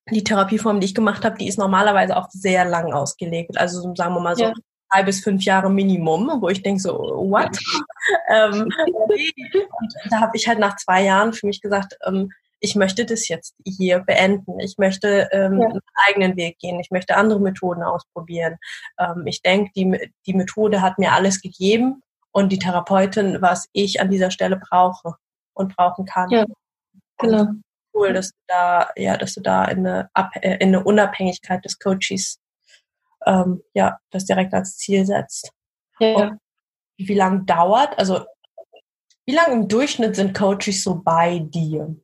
die 0.10 0.24
Therapieform, 0.24 0.80
die 0.80 0.86
ich 0.86 0.96
gemacht 0.96 1.26
habe, 1.26 1.38
die 1.38 1.48
ist 1.48 1.58
normalerweise 1.58 2.16
auch 2.16 2.30
sehr 2.30 2.66
lang 2.66 2.94
ausgelegt. 2.94 3.58
Also 3.58 3.94
sagen 3.96 4.14
wir 4.14 4.22
mal 4.22 4.36
so 4.36 4.46
ja. 4.46 4.54
Drei 4.92 5.04
bis 5.04 5.24
fünf 5.24 5.44
Jahre 5.44 5.70
Minimum, 5.70 6.42
wo 6.42 6.50
ich 6.50 6.64
denke 6.64 6.82
so, 6.82 6.94
what? 6.94 7.58
ähm, 8.30 8.64
und 8.64 9.96
da 10.10 10.22
habe 10.22 10.36
ich 10.36 10.48
halt 10.48 10.60
nach 10.60 10.76
zwei 10.78 11.04
Jahren 11.04 11.34
für 11.34 11.48
mich 11.48 11.62
gesagt, 11.62 11.98
ähm, 12.06 12.32
ich 12.60 12.76
möchte 12.76 13.06
das 13.06 13.28
jetzt 13.28 13.56
hier 13.64 14.00
beenden. 14.00 14.60
Ich 14.60 14.78
möchte 14.78 15.30
ähm, 15.32 15.60
ja. 15.62 15.68
einen 15.68 15.82
eigenen 16.08 16.38
Weg 16.38 16.58
gehen. 16.60 16.80
Ich 16.80 16.90
möchte 16.90 17.16
andere 17.16 17.40
Methoden 17.40 17.84
ausprobieren. 17.84 18.58
Ähm, 19.00 19.28
ich 19.28 19.42
denke, 19.42 19.72
die, 19.76 20.12
die 20.26 20.34
Methode 20.34 20.82
hat 20.82 20.98
mir 20.98 21.14
alles 21.14 21.42
gegeben 21.42 22.02
und 22.32 22.52
die 22.52 22.60
Therapeutin, 22.60 23.42
was 23.42 23.68
ich 23.74 24.02
an 24.02 24.10
dieser 24.10 24.32
Stelle 24.32 24.58
brauche 24.58 25.16
und 25.54 25.76
brauchen 25.76 26.06
kann. 26.06 26.30
Ja, 26.30 26.46
genau. 27.20 27.42
Und 27.42 27.64
cool, 27.94 28.14
dass 28.14 28.30
du 28.30 28.38
da, 28.48 28.90
ja, 28.96 29.18
dass 29.18 29.34
du 29.34 29.42
da 29.42 29.66
in 29.66 29.80
eine, 29.80 30.10
Ab 30.14 30.32
äh, 30.36 30.58
in 30.58 30.70
eine 30.70 30.84
Unabhängigkeit 30.84 31.64
des 31.66 31.80
Coaches 31.80 32.40
ähm, 33.28 33.62
ja, 33.74 33.98
das 34.10 34.26
direkt 34.26 34.54
als 34.54 34.78
Ziel 34.78 35.06
setzt. 35.06 35.52
Ja. 36.00 36.16
Und 36.16 36.40
wie 36.98 37.14
lange 37.14 37.44
dauert, 37.44 37.98
also 38.00 38.22
wie 39.26 39.36
lange 39.36 39.54
im 39.54 39.68
Durchschnitt 39.68 40.16
sind 40.16 40.36
Coaches 40.36 40.84
so 40.84 41.02
bei 41.04 41.40
dir? 41.40 41.96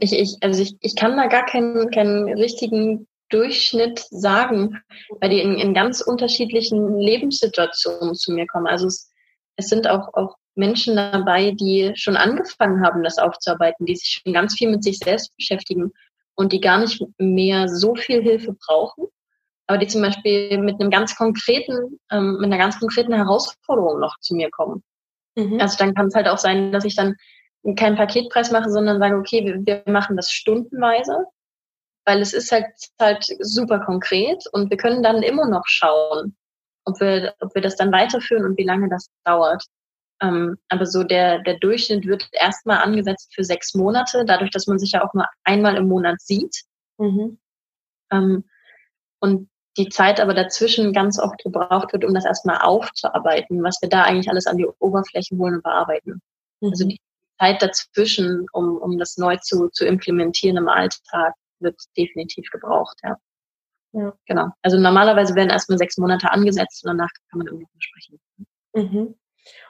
Ich, 0.00 0.12
ich, 0.12 0.36
also 0.40 0.62
ich, 0.62 0.76
ich 0.80 0.96
kann 0.96 1.16
da 1.16 1.26
gar 1.26 1.44
keinen, 1.44 1.90
keinen 1.90 2.28
richtigen 2.28 3.06
Durchschnitt 3.28 4.04
sagen, 4.10 4.80
weil 5.20 5.30
die 5.30 5.40
in, 5.40 5.56
in 5.56 5.74
ganz 5.74 6.00
unterschiedlichen 6.00 6.98
Lebenssituationen 6.98 8.14
zu 8.14 8.32
mir 8.32 8.46
kommen. 8.46 8.66
Also 8.66 8.86
es, 8.86 9.10
es 9.56 9.68
sind 9.68 9.88
auch, 9.88 10.12
auch 10.14 10.36
Menschen 10.54 10.96
dabei, 10.96 11.52
die 11.52 11.92
schon 11.94 12.16
angefangen 12.16 12.84
haben, 12.84 13.02
das 13.02 13.18
aufzuarbeiten, 13.18 13.86
die 13.86 13.96
sich 13.96 14.20
schon 14.22 14.32
ganz 14.32 14.54
viel 14.54 14.70
mit 14.70 14.82
sich 14.82 14.98
selbst 14.98 15.34
beschäftigen 15.36 15.92
und 16.34 16.52
die 16.52 16.60
gar 16.60 16.78
nicht 16.78 17.02
mehr 17.18 17.68
so 17.68 17.94
viel 17.94 18.22
Hilfe 18.22 18.56
brauchen, 18.66 19.06
aber 19.70 19.78
die 19.78 19.86
zum 19.86 20.02
Beispiel 20.02 20.58
mit 20.58 20.80
einem 20.80 20.90
ganz 20.90 21.14
konkreten, 21.14 22.00
ähm, 22.10 22.38
mit 22.40 22.46
einer 22.46 22.58
ganz 22.58 22.80
konkreten 22.80 23.12
Herausforderung 23.12 24.00
noch 24.00 24.18
zu 24.18 24.34
mir 24.34 24.50
kommen. 24.50 24.82
Mhm. 25.36 25.60
Also 25.60 25.76
dann 25.78 25.94
kann 25.94 26.08
es 26.08 26.14
halt 26.16 26.26
auch 26.26 26.38
sein, 26.38 26.72
dass 26.72 26.84
ich 26.84 26.96
dann 26.96 27.14
keinen 27.76 27.94
Paketpreis 27.94 28.50
mache, 28.50 28.68
sondern 28.68 28.98
sage, 28.98 29.14
okay, 29.14 29.44
wir, 29.44 29.64
wir 29.64 29.92
machen 29.92 30.16
das 30.16 30.32
stundenweise, 30.32 31.24
weil 32.04 32.20
es 32.20 32.32
ist 32.32 32.50
halt, 32.50 32.66
halt 33.00 33.24
super 33.38 33.78
konkret 33.78 34.42
und 34.50 34.70
wir 34.70 34.76
können 34.76 35.04
dann 35.04 35.22
immer 35.22 35.48
noch 35.48 35.66
schauen, 35.66 36.36
ob 36.84 36.98
wir, 36.98 37.32
ob 37.38 37.54
wir 37.54 37.62
das 37.62 37.76
dann 37.76 37.92
weiterführen 37.92 38.46
und 38.46 38.58
wie 38.58 38.66
lange 38.66 38.88
das 38.88 39.06
dauert. 39.22 39.62
Ähm, 40.20 40.58
aber 40.68 40.84
so 40.84 41.04
der, 41.04 41.44
der 41.44 41.60
Durchschnitt 41.60 42.06
wird 42.06 42.28
erstmal 42.32 42.78
angesetzt 42.78 43.32
für 43.36 43.44
sechs 43.44 43.72
Monate, 43.76 44.24
dadurch, 44.24 44.50
dass 44.50 44.66
man 44.66 44.80
sich 44.80 44.90
ja 44.90 45.04
auch 45.04 45.14
nur 45.14 45.26
einmal 45.44 45.76
im 45.76 45.86
Monat 45.86 46.20
sieht. 46.20 46.62
Mhm. 46.98 47.38
Ähm, 48.10 48.44
und 49.20 49.48
die 49.84 49.88
Zeit 49.88 50.20
aber 50.20 50.34
dazwischen 50.34 50.92
ganz 50.92 51.18
oft 51.18 51.38
gebraucht 51.42 51.92
wird, 51.92 52.04
um 52.04 52.14
das 52.14 52.24
erstmal 52.24 52.58
aufzuarbeiten, 52.58 53.62
was 53.62 53.78
wir 53.80 53.88
da 53.88 54.02
eigentlich 54.02 54.30
alles 54.30 54.46
an 54.46 54.56
die 54.56 54.66
Oberfläche 54.78 55.36
holen 55.36 55.56
und 55.56 55.62
bearbeiten. 55.62 56.20
Also 56.62 56.84
mhm. 56.84 56.90
Die 56.90 57.00
Zeit 57.38 57.62
dazwischen, 57.62 58.46
um, 58.52 58.76
um 58.76 58.98
das 58.98 59.16
neu 59.16 59.36
zu, 59.38 59.68
zu 59.70 59.86
implementieren 59.86 60.56
im 60.56 60.68
Alltag, 60.68 61.34
wird 61.58 61.76
definitiv 61.96 62.48
gebraucht, 62.50 62.98
ja. 63.02 63.16
Ja. 63.92 64.12
Genau. 64.26 64.48
Also 64.62 64.78
normalerweise 64.78 65.34
werden 65.34 65.50
erstmal 65.50 65.78
sechs 65.78 65.98
Monate 65.98 66.30
angesetzt 66.30 66.84
und 66.84 66.88
danach 66.88 67.10
kann 67.28 67.38
man 67.38 67.48
irgendwann 67.48 67.80
sprechen. 67.80 68.20
Mhm. 68.74 69.14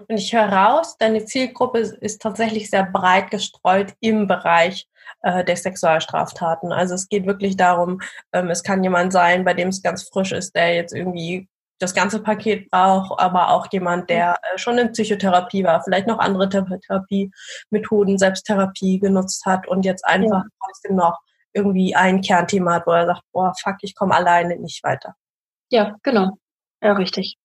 Und 0.09 0.17
ich 0.17 0.33
höre 0.33 0.53
raus, 0.53 0.97
deine 0.99 1.25
Zielgruppe 1.25 1.79
ist 1.79 2.23
tatsächlich 2.23 2.71
sehr 2.71 2.85
breit 2.85 3.31
gestreut 3.31 3.95
im 4.01 4.27
Bereich 4.27 4.89
äh, 5.23 5.45
der 5.45 5.57
Sexualstraftaten. 5.57 6.73
Also 6.73 6.95
es 6.95 7.09
geht 7.09 7.27
wirklich 7.27 7.57
darum, 7.57 8.01
ähm, 8.33 8.51
es 8.51 8.63
kann 8.63 8.83
jemand 8.83 9.13
sein, 9.13 9.45
bei 9.45 9.55
dem 9.55 9.69
es 9.69 9.83
ganz 9.83 10.09
frisch 10.09 10.33
ist, 10.33 10.55
der 10.55 10.75
jetzt 10.75 10.95
irgendwie 10.95 11.49
das 11.79 11.95
ganze 11.95 12.23
Paket 12.23 12.71
braucht, 12.71 13.19
aber 13.19 13.51
auch 13.51 13.67
jemand, 13.73 14.11
der 14.11 14.39
äh, 14.53 14.59
schon 14.59 14.79
in 14.79 14.93
Psychotherapie 14.93 15.65
war, 15.65 15.83
vielleicht 15.83 16.07
noch 16.07 16.19
andere 16.19 16.49
Therapiemethoden, 16.49 18.19
Selbsttherapie 18.19 18.99
genutzt 18.99 19.47
hat 19.47 19.67
und 19.67 19.85
jetzt 19.85 20.05
einfach 20.05 20.45
ja. 20.45 20.51
trotzdem 20.63 20.97
noch 20.97 21.19
irgendwie 21.53 21.97
ein 21.97 22.21
Kernthema 22.21 22.75
hat, 22.75 22.87
wo 22.87 22.93
er 22.93 23.07
sagt, 23.07 23.23
boah, 23.33 23.53
fuck, 23.61 23.77
ich 23.81 23.95
komme 23.95 24.15
alleine 24.15 24.57
nicht 24.57 24.85
weiter. 24.85 25.15
Ja, 25.71 25.97
genau. 26.03 26.39
Ja, 26.83 26.93
richtig. 26.93 27.37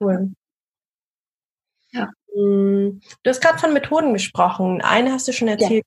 Cool. 0.00 0.32
Ja. 2.36 2.42
Hm, 2.42 3.00
du 3.22 3.30
hast 3.30 3.40
gerade 3.40 3.58
von 3.58 3.72
Methoden 3.72 4.12
gesprochen. 4.12 4.80
Eine 4.82 5.12
hast 5.12 5.28
du 5.28 5.32
schon 5.32 5.48
erzählt, 5.48 5.84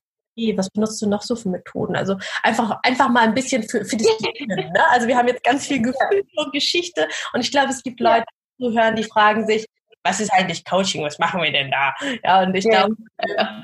was 0.56 0.70
benutzt 0.70 1.02
du 1.02 1.08
noch 1.08 1.22
so 1.22 1.36
für 1.36 1.50
Methoden? 1.50 1.96
Also 1.96 2.18
einfach, 2.44 2.80
einfach 2.84 3.10
mal 3.10 3.24
ein 3.24 3.34
bisschen 3.34 3.64
für, 3.64 3.84
für 3.84 3.98
das 3.98 4.08
Gehirn. 4.18 4.72
Ne? 4.72 4.90
Also 4.90 5.08
wir 5.08 5.18
haben 5.18 5.28
jetzt 5.28 5.44
ganz 5.44 5.68
viel 5.68 5.82
Gefühl 5.82 6.24
und 6.36 6.54
Geschichte 6.54 7.08
und 7.34 7.42
ich 7.42 7.52
glaube, 7.52 7.70
es 7.70 7.84
gibt 7.84 8.00
Leute, 8.00 8.26
die 8.60 8.66
zuhören, 8.66 8.96
die 8.96 9.04
fragen 9.04 9.46
sich, 9.46 9.66
was 10.04 10.22
ist 10.22 10.32
eigentlich 10.32 10.64
Coaching? 10.64 11.04
Was 11.04 11.20
machen 11.20 11.42
wir 11.42 11.52
denn 11.52 11.72
da? 11.72 11.94
Ja, 12.24 12.42
und 12.44 12.56
ich 12.56 12.64
ja. 12.64 12.86
glaube, 12.86 12.96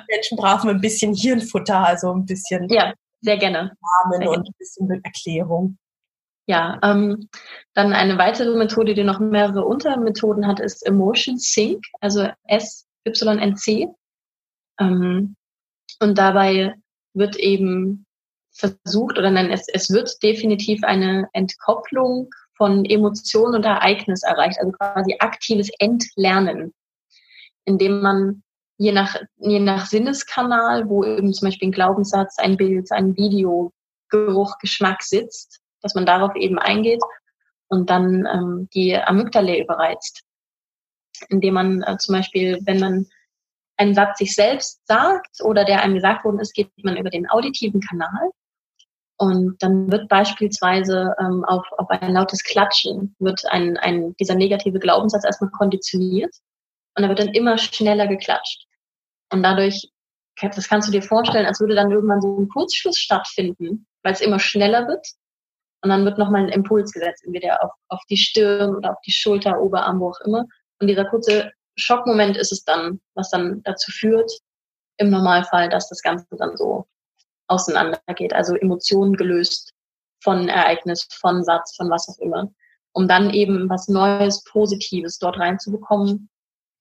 Menschen 0.10 0.38
brauchen 0.38 0.70
ein 0.70 0.82
bisschen 0.82 1.14
Hirnfutter, 1.14 1.78
also 1.78 2.12
ein 2.14 2.26
bisschen 2.26 2.68
ja, 2.70 2.94
sehr 3.22 3.38
gerne. 3.38 3.72
Namen 4.04 4.22
sehr 4.22 4.30
und 4.30 4.48
ein 4.48 4.54
bisschen 4.58 5.04
Erklärung. 5.04 5.78
Ja, 6.48 6.80
ähm, 6.84 7.28
dann 7.74 7.94
eine 7.94 8.18
weitere 8.20 8.56
Methode, 8.56 8.94
die 8.94 9.04
noch 9.04 9.20
mehrere 9.20 9.66
Untermethoden 9.66 10.46
hat, 10.46 10.60
ist 10.60 10.86
Emotion 10.86 11.40
Sync, 11.40 11.84
also 12.02 12.30
S-Y-N-C. 12.44 13.88
Ähm, 14.80 15.36
und 16.00 16.18
dabei 16.18 16.76
wird 17.14 17.36
eben 17.38 18.06
versucht, 18.52 19.18
oder 19.18 19.32
nein, 19.32 19.50
es, 19.50 19.68
es 19.70 19.90
wird 19.90 20.22
definitiv 20.22 20.84
eine 20.84 21.28
Entkopplung 21.34 22.30
von 22.56 22.86
Emotionen 22.86 23.56
und 23.56 23.66
Ereignis 23.66 24.24
erreicht, 24.24 24.60
also 24.60 24.72
quasi 24.72 25.16
aktives 25.20 25.70
Entlernen, 25.80 26.74
indem 27.66 28.02
man 28.02 28.44
je 28.78 28.92
nach, 28.92 29.16
je 29.38 29.60
nach 29.60 29.88
Sinneskanal, 29.88 30.88
wo 30.88 31.04
eben 31.04 31.34
zum 31.34 31.48
Beispiel 31.48 31.70
ein 31.70 31.74
Glaubenssatz, 31.74 32.38
ein 32.38 32.56
Bild, 32.58 32.92
ein 32.92 33.16
Video, 33.18 33.72
Geruch, 34.10 34.58
Geschmack 34.60 35.02
sitzt, 35.02 35.62
dass 35.82 35.96
man 35.96 36.06
darauf 36.06 36.36
eben 36.36 36.60
eingeht 36.60 37.02
und 37.68 37.90
dann 37.90 38.26
ähm, 38.26 38.70
die 38.74 38.96
Amygdala 38.96 39.58
überreizt, 39.58 40.24
indem 41.30 41.54
man 41.56 41.84
äh, 41.84 41.98
zum 41.98 42.16
Beispiel, 42.16 42.60
wenn 42.66 42.80
man 42.80 43.08
einen 43.78 43.94
Satz 43.94 44.20
sich 44.20 44.34
selbst 44.36 44.86
sagt 44.88 45.42
oder 45.42 45.66
der 45.66 45.82
einem 45.82 45.96
gesagt 45.96 46.24
worden 46.24 46.40
ist, 46.40 46.54
geht 46.54 46.72
man 46.84 46.98
über 46.98 47.10
den 47.10 47.30
auditiven 47.30 47.82
Kanal. 47.82 48.30
Und 49.18 49.62
dann 49.64 49.92
wird 49.92 50.10
beispielsweise 50.10 51.16
ähm, 51.20 51.46
auf, 51.46 51.66
auf 51.78 51.90
ein 51.90 52.12
lautes 52.12 52.44
Klatschen, 52.44 53.16
wird 53.20 53.46
ein, 53.50 53.78
ein, 53.78 54.14
dieser 54.20 54.36
negative 54.36 54.80
Glaubenssatz 54.80 55.24
erstmal 55.24 55.52
konditioniert 55.52 56.36
und 56.96 57.04
er 57.04 57.10
wird 57.10 57.20
dann 57.20 57.34
immer 57.34 57.58
schneller 57.58 58.08
geklatscht. 58.08 58.66
Und 59.32 59.44
dadurch, 59.44 59.90
das 60.42 60.68
kannst 60.68 60.90
du 60.90 60.92
dir 60.92 61.02
vorstellen, 61.02 61.46
als 61.46 61.62
würde 61.62 61.76
dann 61.76 61.92
irgendwann 61.92 62.22
so 62.22 62.38
ein 62.38 62.50
Kurzschluss 62.50 62.98
stattfinden, 62.98 63.88
weil 64.04 64.14
es 64.14 64.22
immer 64.22 64.40
schneller 64.40 64.88
wird. 64.88 65.08
Und 65.86 65.90
dann 65.90 66.04
wird 66.04 66.18
nochmal 66.18 66.42
ein 66.42 66.50
Impuls 66.50 66.92
gesetzt, 66.92 67.24
entweder 67.28 67.64
auf, 67.64 67.70
auf 67.90 68.02
die 68.10 68.18
Stirn 68.18 68.76
oder 68.76 68.94
auf 68.94 69.02
die 69.06 69.12
Schulter, 69.12 69.62
Oberarm, 69.62 70.00
wo 70.00 70.10
auch 70.10 70.20
immer. 70.22 70.48
Und 70.80 70.88
dieser 70.88 71.06
kurze 71.06 71.52
Schockmoment 71.76 72.38
ist 72.38 72.52
es 72.52 72.64
dann, 72.64 73.00
was 73.14 73.30
dann 73.30 73.62
dazu 73.62 73.92
führt, 73.92 74.32
im 74.98 75.12
Normalfall, 75.12 75.70
dass 75.70 75.88
das 75.88 76.02
Ganze 76.02 76.26
dann 76.32 76.58
so 76.58 76.88
auseinandergeht. 77.46 78.34
Also 78.34 78.56
Emotionen 78.56 79.14
gelöst 79.14 79.74
von 80.24 80.50
Ereignis, 80.50 81.08
von 81.20 81.44
Satz, 81.44 81.76
von 81.76 81.88
was 81.92 82.10
auch 82.10 82.18
immer. 82.18 82.52
Um 82.94 83.08
dann 83.08 83.30
eben 83.30 83.70
was 83.70 83.88
Neues, 83.88 84.44
Positives 84.44 85.20
dort 85.20 85.38
reinzubekommen 85.38 86.32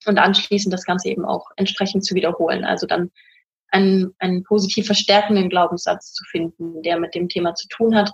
und 0.06 0.18
anschließend 0.18 0.72
das 0.72 0.86
Ganze 0.86 1.10
eben 1.10 1.26
auch 1.26 1.50
entsprechend 1.56 2.06
zu 2.06 2.14
wiederholen. 2.14 2.64
Also 2.64 2.86
dann 2.86 3.10
einen, 3.68 4.14
einen 4.18 4.44
positiv 4.44 4.86
verstärkenden 4.86 5.50
Glaubenssatz 5.50 6.14
zu 6.14 6.24
finden, 6.24 6.82
der 6.82 6.98
mit 6.98 7.14
dem 7.14 7.28
Thema 7.28 7.54
zu 7.54 7.68
tun 7.68 7.94
hat. 7.94 8.10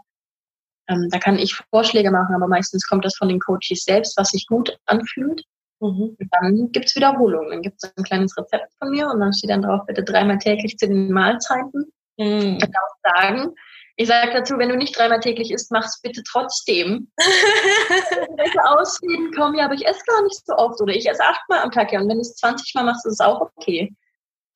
Ähm, 0.88 1.08
da 1.10 1.18
kann 1.18 1.38
ich 1.38 1.54
Vorschläge 1.70 2.10
machen, 2.10 2.34
aber 2.34 2.48
meistens 2.48 2.86
kommt 2.86 3.04
das 3.04 3.16
von 3.16 3.28
den 3.28 3.40
Coaches 3.40 3.84
selbst, 3.84 4.16
was 4.16 4.30
sich 4.30 4.46
gut 4.46 4.76
anfühlt. 4.86 5.42
Mhm. 5.80 6.16
Und 6.18 6.28
dann 6.30 6.72
gibt's 6.72 6.94
Wiederholungen. 6.94 7.50
Dann 7.50 7.62
gibt's 7.62 7.84
ein 7.84 8.04
kleines 8.04 8.36
Rezept 8.36 8.72
von 8.78 8.90
mir 8.90 9.08
und 9.08 9.20
dann 9.20 9.32
steht 9.32 9.50
dann 9.50 9.62
drauf, 9.62 9.82
bitte 9.86 10.02
dreimal 10.02 10.38
täglich 10.38 10.76
zu 10.76 10.88
den 10.88 11.10
Mahlzeiten. 11.10 11.92
Mhm. 12.18 12.58
Ich 12.58 12.60
kann 12.60 12.72
auch 12.72 13.14
sagen, 13.16 13.54
ich 13.96 14.08
sage 14.08 14.32
dazu, 14.32 14.56
wenn 14.58 14.70
du 14.70 14.76
nicht 14.76 14.98
dreimal 14.98 15.20
täglich 15.20 15.50
isst, 15.50 15.70
mach's 15.70 16.00
bitte 16.00 16.22
trotzdem. 16.22 17.10
Welche 17.18 18.64
Ausreden 18.64 19.30
kommen, 19.32 19.58
ja, 19.58 19.66
aber 19.66 19.74
ich 19.74 19.86
esse 19.86 20.00
gar 20.06 20.22
nicht 20.22 20.46
so 20.46 20.54
oft 20.54 20.80
oder 20.80 20.94
ich 20.94 21.08
esse 21.08 21.22
achtmal 21.22 21.60
am 21.60 21.70
Tag, 21.70 21.92
ja, 21.92 22.00
und 22.00 22.08
wenn 22.08 22.16
du 22.16 22.22
es 22.22 22.34
20 22.36 22.74
Mal 22.74 22.84
machst, 22.84 23.04
ist 23.04 23.14
es 23.14 23.20
auch 23.20 23.40
okay. 23.40 23.94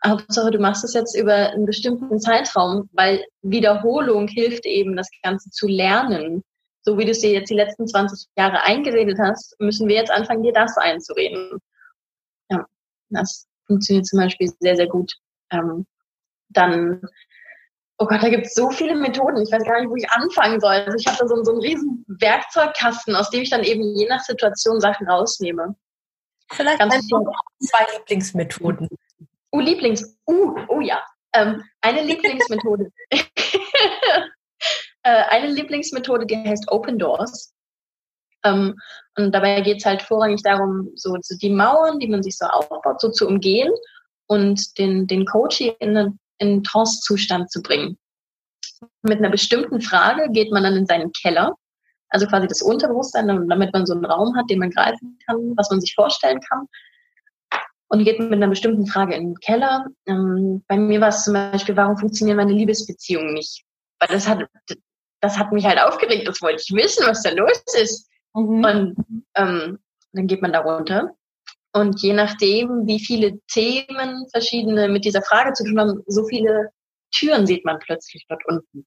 Hauptsache, 0.07 0.51
du 0.51 0.59
machst 0.59 0.85
es 0.85 0.95
jetzt 0.95 1.17
über 1.17 1.35
einen 1.35 1.67
bestimmten 1.67 2.21
Zeitraum, 2.21 2.89
weil 2.93 3.25
Wiederholung 3.43 4.29
hilft 4.29 4.67
eben, 4.67 4.97
das 4.97 5.09
Ganze 5.23 5.51
zu 5.51 5.67
lernen 5.67 6.43
so 6.85 6.99
wie 6.99 7.05
du 7.05 7.11
es 7.11 7.21
dir 7.21 7.33
jetzt 7.33 7.49
die 7.49 7.55
letzten 7.55 7.89
20 7.89 8.29
Jahre 8.37 8.63
eingeredet 8.63 9.19
hast, 9.19 9.59
müssen 9.59 9.89
wir 9.89 9.97
jetzt 9.97 10.11
anfangen, 10.11 10.43
dir 10.43 10.53
das 10.53 10.77
einzureden. 10.77 11.59
Ja, 12.51 12.67
das 13.09 13.47
funktioniert 13.67 14.07
zum 14.07 14.21
Beispiel 14.21 14.53
sehr, 14.61 14.77
sehr 14.77 14.87
gut. 14.87 15.15
Ähm, 15.51 15.87
dann, 16.51 17.01
oh 17.97 18.07
Gott, 18.07 18.23
da 18.23 18.29
gibt 18.29 18.47
es 18.47 18.55
so 18.55 18.71
viele 18.71 18.95
Methoden. 18.97 19.41
Ich 19.43 19.51
weiß 19.51 19.65
gar 19.65 19.81
nicht, 19.81 19.89
wo 19.89 19.97
ich 19.97 20.11
anfangen 20.11 20.61
soll. 20.61 20.73
Also 20.73 20.97
ich 20.99 21.07
habe 21.07 21.17
da 21.19 21.27
so, 21.27 21.43
so 21.43 21.53
einen 21.53 21.63
riesen 21.63 22.05
Werkzeugkasten, 22.07 23.17
aus 23.17 23.31
dem 23.31 23.43
ich 23.43 23.51
dann 23.51 23.65
eben 23.65 23.83
je 23.97 24.07
nach 24.07 24.21
Situation 24.21 24.79
Sachen 24.79 25.09
rausnehme. 25.09 25.75
Vielleicht 26.53 26.79
Ganz 26.79 27.09
zwei 27.09 27.87
Lieblingsmethoden. 27.97 28.89
Oh, 29.55 29.61
Lieblings. 29.61 30.19
Uh, 30.27 30.57
oh 30.69 30.81
ja. 30.81 31.01
Ähm, 31.33 31.63
eine 31.81 32.03
Lieblingsmethode. 32.03 32.91
Äh, 35.07 35.25
eine 35.29 35.49
Lieblingsmethode, 35.49 36.25
die 36.25 36.35
heißt 36.35 36.73
Open 36.73 36.99
Doors. 36.99 37.53
Ähm, 38.43 38.75
und 39.19 39.35
dabei 39.35 39.61
geht 39.61 39.77
es 39.77 39.85
halt 39.85 40.01
vorrangig 40.01 40.43
darum, 40.43 40.89
so, 40.95 41.15
so, 41.21 41.37
die 41.37 41.51
Mauern, 41.51 41.99
die 41.99 42.09
man 42.09 42.23
sich 42.23 42.39
so 42.39 42.47
aufbaut, 42.47 43.03
so 43.03 43.11
zu 43.11 43.29
umgehen 43.29 43.71
und 44.29 44.79
den, 44.79 45.07
den 45.07 45.27
Coach 45.27 45.61
in 45.61 45.75
einen, 45.79 46.19
in 46.39 46.49
einen 46.49 46.65
Trance-Zustand 46.65 47.51
zu 47.51 47.61
bringen. 47.61 47.99
Mit 49.03 49.19
einer 49.19 49.29
bestimmten 49.29 49.83
Frage 49.83 50.31
geht 50.31 50.51
man 50.51 50.63
dann 50.63 50.77
in 50.77 50.87
seinen 50.87 51.13
Keller, 51.13 51.55
also 52.09 52.27
quasi 52.27 52.47
das 52.47 52.63
Unterbewusstsein, 52.63 53.27
damit 53.27 53.75
man 53.75 53.85
so 53.85 53.93
einen 53.93 54.07
Raum 54.07 54.35
hat, 54.35 54.49
den 54.49 54.61
man 54.61 54.71
greifen 54.71 55.19
kann, 55.27 55.53
was 55.59 55.69
man 55.69 55.83
sich 55.83 55.95
vorstellen 55.95 56.41
kann. 56.49 56.67
Und 57.89 58.05
geht 58.05 58.19
mit 58.19 58.33
einer 58.33 58.49
bestimmten 58.49 58.87
Frage 58.87 59.15
in 59.15 59.29
den 59.29 59.41
Keller. 59.41 59.87
Ähm, 60.07 60.65
bei 60.67 60.77
mir 60.77 61.01
war 61.01 61.09
es 61.09 61.25
zum 61.25 61.35
Beispiel, 61.35 61.77
warum 61.77 61.97
funktionieren 61.97 62.39
meine 62.39 62.53
Liebesbeziehungen 62.53 63.35
nicht? 63.35 63.63
Weil 64.01 64.09
das 64.09 64.27
hat, 64.27 64.47
das 65.21 65.39
hat 65.39 65.53
mich 65.53 65.65
halt 65.65 65.79
aufgeregt, 65.79 66.27
das 66.27 66.41
wollte 66.43 66.63
ich 66.63 66.75
wissen, 66.75 67.07
was 67.07 67.23
da 67.23 67.31
los 67.31 67.63
ist. 67.81 68.09
Mhm. 68.35 68.65
Und 68.65 68.97
ähm, 69.37 69.79
dann 70.13 70.27
geht 70.27 70.43
man 70.43 70.53
da 70.53 70.61
runter. 70.61 71.11
Und 71.73 72.01
je 72.03 72.13
nachdem, 72.13 72.87
wie 72.87 73.01
viele 73.01 73.39
Themen 73.49 74.29
verschiedene 74.31 74.89
mit 74.89 75.05
dieser 75.05 75.23
Frage 75.23 75.53
zu 75.53 75.65
tun 75.65 75.79
haben, 75.79 76.03
so 76.07 76.25
viele 76.27 76.71
Türen 77.13 77.47
sieht 77.47 77.65
man 77.65 77.79
plötzlich 77.81 78.25
dort 78.29 78.43
unten. 78.47 78.87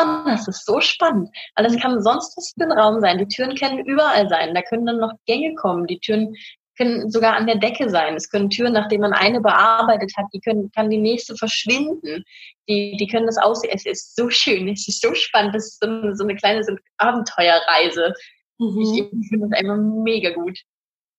Und 0.00 0.26
das 0.26 0.48
ist 0.48 0.66
so 0.66 0.80
spannend, 0.80 1.30
weil 1.54 1.64
das 1.64 1.80
kann 1.80 2.02
sonst 2.02 2.36
was 2.36 2.52
für 2.58 2.64
ein 2.64 2.72
Raum 2.72 3.00
sein. 3.00 3.18
Die 3.18 3.28
Türen 3.28 3.54
können 3.54 3.84
überall 3.86 4.28
sein. 4.28 4.54
Da 4.54 4.62
können 4.62 4.86
dann 4.86 4.98
noch 4.98 5.12
Gänge 5.26 5.54
kommen. 5.54 5.86
Die 5.86 6.00
Türen 6.00 6.34
können 6.76 7.10
sogar 7.10 7.36
an 7.36 7.46
der 7.46 7.56
Decke 7.56 7.88
sein. 7.88 8.14
Es 8.14 8.30
können 8.30 8.50
Türen, 8.50 8.72
nachdem 8.72 9.02
man 9.02 9.12
eine 9.12 9.40
bearbeitet 9.40 10.12
hat, 10.16 10.26
die 10.32 10.40
können, 10.40 10.70
kann 10.72 10.90
die 10.90 10.98
nächste 10.98 11.36
verschwinden. 11.36 12.24
Die, 12.68 12.96
die 12.98 13.06
können 13.06 13.26
das 13.26 13.38
aussehen. 13.38 13.72
Es 13.74 13.86
ist 13.86 14.16
so 14.16 14.30
schön, 14.30 14.68
es 14.68 14.88
ist 14.88 15.00
so 15.00 15.14
spannend. 15.14 15.54
Das 15.54 15.66
ist 15.66 15.80
so 15.80 15.86
eine, 15.86 16.16
so 16.16 16.24
eine 16.24 16.36
kleine 16.36 16.64
so 16.64 16.74
Abenteuerreise. 16.98 18.14
Mhm. 18.58 18.80
Ich, 18.80 19.00
ich 19.00 19.28
finde 19.28 19.48
das 19.48 19.58
einfach 19.58 19.76
mega 19.76 20.30
gut. 20.30 20.58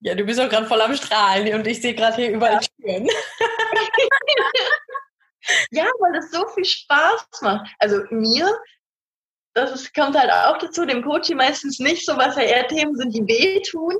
Ja, 0.01 0.13
du 0.13 0.23
bist 0.23 0.39
auch 0.39 0.49
gerade 0.49 0.67
voll 0.67 0.81
am 0.81 0.95
Strahlen 0.95 1.53
und 1.53 1.67
ich 1.67 1.81
sehe 1.81 1.95
gerade 1.95 2.15
hier 2.15 2.31
überall 2.31 2.59
ja. 2.59 2.59
Türen. 2.59 3.07
ja, 5.71 5.85
weil 5.99 6.13
das 6.13 6.31
so 6.31 6.47
viel 6.49 6.65
Spaß 6.65 7.27
macht. 7.41 7.73
Also 7.79 8.01
mir, 8.11 8.47
das 9.53 9.73
ist, 9.73 9.93
kommt 9.93 10.17
halt 10.17 10.31
auch 10.31 10.57
dazu, 10.57 10.85
dem 10.85 11.03
Coach 11.03 11.29
meistens 11.31 11.79
nicht 11.79 12.05
so, 12.05 12.17
was 12.17 12.35
ja 12.35 12.43
eher 12.43 12.67
Themen 12.67 12.95
sind, 12.95 13.15
die 13.15 13.25
wehtun. 13.25 13.93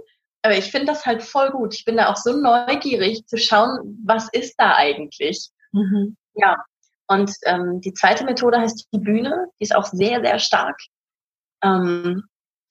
Aber 0.45 0.55
ich 0.55 0.69
finde 0.69 0.85
das 0.85 1.07
halt 1.07 1.23
voll 1.23 1.49
gut. 1.49 1.73
Ich 1.73 1.85
bin 1.85 1.97
da 1.97 2.11
auch 2.11 2.17
so 2.17 2.37
neugierig 2.37 3.25
zu 3.25 3.35
schauen, 3.35 3.99
was 4.05 4.29
ist 4.31 4.53
da 4.59 4.75
eigentlich. 4.75 5.49
Mhm. 5.71 6.15
Ja. 6.35 6.63
Und 7.07 7.31
ähm, 7.45 7.81
die 7.81 7.93
zweite 7.93 8.23
Methode 8.25 8.59
heißt 8.59 8.87
die 8.93 8.99
Bühne. 8.99 9.47
Die 9.59 9.63
ist 9.63 9.75
auch 9.75 9.85
sehr, 9.85 10.23
sehr 10.23 10.37
stark. 10.37 10.79
Ähm, 11.63 12.25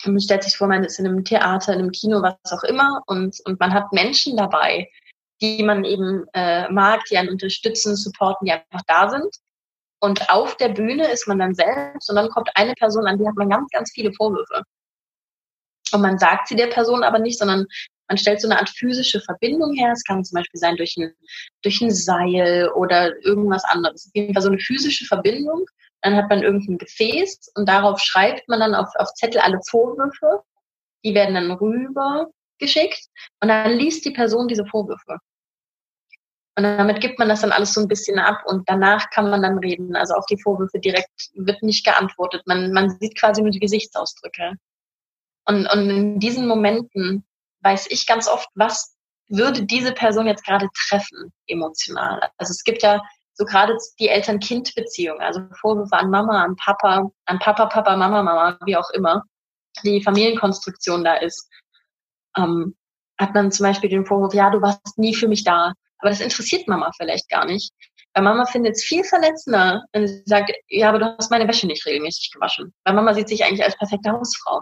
man 0.04 0.20
stellt 0.20 0.44
sich 0.44 0.56
vor, 0.56 0.68
man 0.68 0.84
ist 0.84 1.00
in 1.00 1.06
einem 1.08 1.24
Theater, 1.24 1.72
in 1.72 1.80
einem 1.80 1.90
Kino, 1.90 2.22
was 2.22 2.36
auch 2.52 2.62
immer, 2.62 3.02
und, 3.06 3.40
und 3.44 3.58
man 3.58 3.74
hat 3.74 3.92
Menschen 3.92 4.36
dabei, 4.36 4.88
die 5.40 5.64
man 5.64 5.82
eben 5.82 6.26
äh, 6.32 6.70
mag, 6.70 7.02
die 7.10 7.18
einen 7.18 7.30
unterstützen, 7.30 7.96
supporten, 7.96 8.46
die 8.46 8.52
einfach 8.52 8.82
da 8.86 9.10
sind. 9.10 9.34
Und 10.00 10.30
auf 10.30 10.56
der 10.58 10.68
Bühne 10.68 11.10
ist 11.10 11.26
man 11.26 11.40
dann 11.40 11.56
selbst 11.56 12.08
und 12.08 12.14
dann 12.14 12.28
kommt 12.28 12.50
eine 12.54 12.74
Person, 12.74 13.08
an 13.08 13.18
die 13.18 13.26
hat 13.26 13.34
man 13.34 13.50
ganz, 13.50 13.68
ganz 13.70 13.90
viele 13.92 14.12
Vorwürfe. 14.12 14.62
Und 15.92 16.00
man 16.00 16.18
sagt 16.18 16.48
sie 16.48 16.56
der 16.56 16.68
Person 16.68 17.02
aber 17.02 17.18
nicht, 17.18 17.38
sondern 17.38 17.66
man 18.08 18.18
stellt 18.18 18.40
so 18.40 18.48
eine 18.48 18.58
Art 18.58 18.68
physische 18.68 19.20
Verbindung 19.20 19.72
her. 19.74 19.92
Es 19.92 20.04
kann 20.04 20.24
zum 20.24 20.36
Beispiel 20.36 20.60
sein 20.60 20.76
durch 20.76 20.96
ein, 20.96 21.14
durch 21.62 21.80
ein 21.80 21.90
Seil 21.90 22.70
oder 22.74 23.16
irgendwas 23.24 23.64
anderes. 23.64 24.06
Auf 24.06 24.12
jeden 24.14 24.34
Fall 24.34 24.42
so 24.42 24.48
eine 24.48 24.58
physische 24.58 25.06
Verbindung. 25.06 25.66
Dann 26.02 26.16
hat 26.16 26.28
man 26.28 26.42
irgendein 26.42 26.78
Gefäß 26.78 27.52
und 27.54 27.66
darauf 27.66 27.98
schreibt 27.98 28.46
man 28.48 28.60
dann 28.60 28.74
auf, 28.74 28.88
auf 28.96 29.12
Zettel 29.14 29.40
alle 29.40 29.58
Vorwürfe. 29.68 30.42
Die 31.02 31.14
werden 31.14 31.34
dann 31.34 31.50
rüber 31.52 32.28
geschickt 32.58 33.06
und 33.40 33.48
dann 33.48 33.72
liest 33.78 34.04
die 34.04 34.10
Person 34.10 34.48
diese 34.48 34.66
Vorwürfe. 34.66 35.18
Und 36.56 36.62
damit 36.62 37.00
gibt 37.00 37.18
man 37.18 37.28
das 37.28 37.40
dann 37.40 37.50
alles 37.50 37.74
so 37.74 37.80
ein 37.80 37.88
bisschen 37.88 38.18
ab 38.18 38.42
und 38.46 38.68
danach 38.68 39.10
kann 39.10 39.28
man 39.28 39.42
dann 39.42 39.58
reden. 39.58 39.96
Also 39.96 40.14
auf 40.14 40.26
die 40.26 40.40
Vorwürfe 40.40 40.78
direkt 40.78 41.30
wird 41.34 41.62
nicht 41.62 41.84
geantwortet. 41.84 42.42
Man, 42.46 42.72
man 42.72 42.90
sieht 43.00 43.18
quasi 43.18 43.42
nur 43.42 43.50
die 43.50 43.58
Gesichtsausdrücke. 43.58 44.52
Und, 45.46 45.66
und 45.66 45.90
in 45.90 46.20
diesen 46.20 46.46
Momenten 46.46 47.24
weiß 47.62 47.90
ich 47.90 48.06
ganz 48.06 48.28
oft, 48.28 48.48
was 48.54 48.96
würde 49.28 49.64
diese 49.64 49.92
Person 49.92 50.26
jetzt 50.26 50.44
gerade 50.44 50.68
treffen, 50.88 51.32
emotional. 51.46 52.30
Also 52.36 52.50
es 52.50 52.62
gibt 52.64 52.82
ja 52.82 53.02
so 53.34 53.44
gerade 53.44 53.76
die 53.98 54.08
Eltern-Kind-Beziehung, 54.08 55.20
also 55.20 55.40
Vorwürfe 55.60 55.96
an 55.96 56.10
Mama, 56.10 56.44
an 56.44 56.56
Papa, 56.56 57.10
an 57.26 57.38
Papa, 57.38 57.66
Papa, 57.66 57.96
Mama, 57.96 58.22
Mama, 58.22 58.58
wie 58.64 58.76
auch 58.76 58.88
immer, 58.90 59.22
die 59.82 60.02
Familienkonstruktion 60.02 61.02
da 61.02 61.16
ist. 61.16 61.48
Ähm, 62.36 62.76
hat 63.18 63.34
man 63.34 63.50
zum 63.50 63.64
Beispiel 63.64 63.90
den 63.90 64.06
Vorwurf, 64.06 64.34
ja, 64.34 64.50
du 64.50 64.60
warst 64.60 64.98
nie 64.98 65.14
für 65.14 65.28
mich 65.28 65.44
da. 65.44 65.72
Aber 65.98 66.10
das 66.10 66.20
interessiert 66.20 66.68
Mama 66.68 66.90
vielleicht 66.96 67.28
gar 67.28 67.44
nicht. 67.44 67.72
Weil 68.12 68.24
Mama 68.24 68.44
findet 68.46 68.76
es 68.76 68.84
viel 68.84 69.02
verletzender, 69.02 69.82
wenn 69.92 70.06
sie 70.06 70.22
sagt, 70.26 70.52
ja, 70.68 70.88
aber 70.88 70.98
du 70.98 71.16
hast 71.18 71.30
meine 71.30 71.48
Wäsche 71.48 71.66
nicht 71.66 71.84
regelmäßig 71.86 72.30
gewaschen. 72.32 72.72
Weil 72.84 72.94
Mama 72.94 73.14
sieht 73.14 73.28
sich 73.28 73.44
eigentlich 73.44 73.64
als 73.64 73.76
perfekte 73.76 74.12
Hausfrau. 74.12 74.60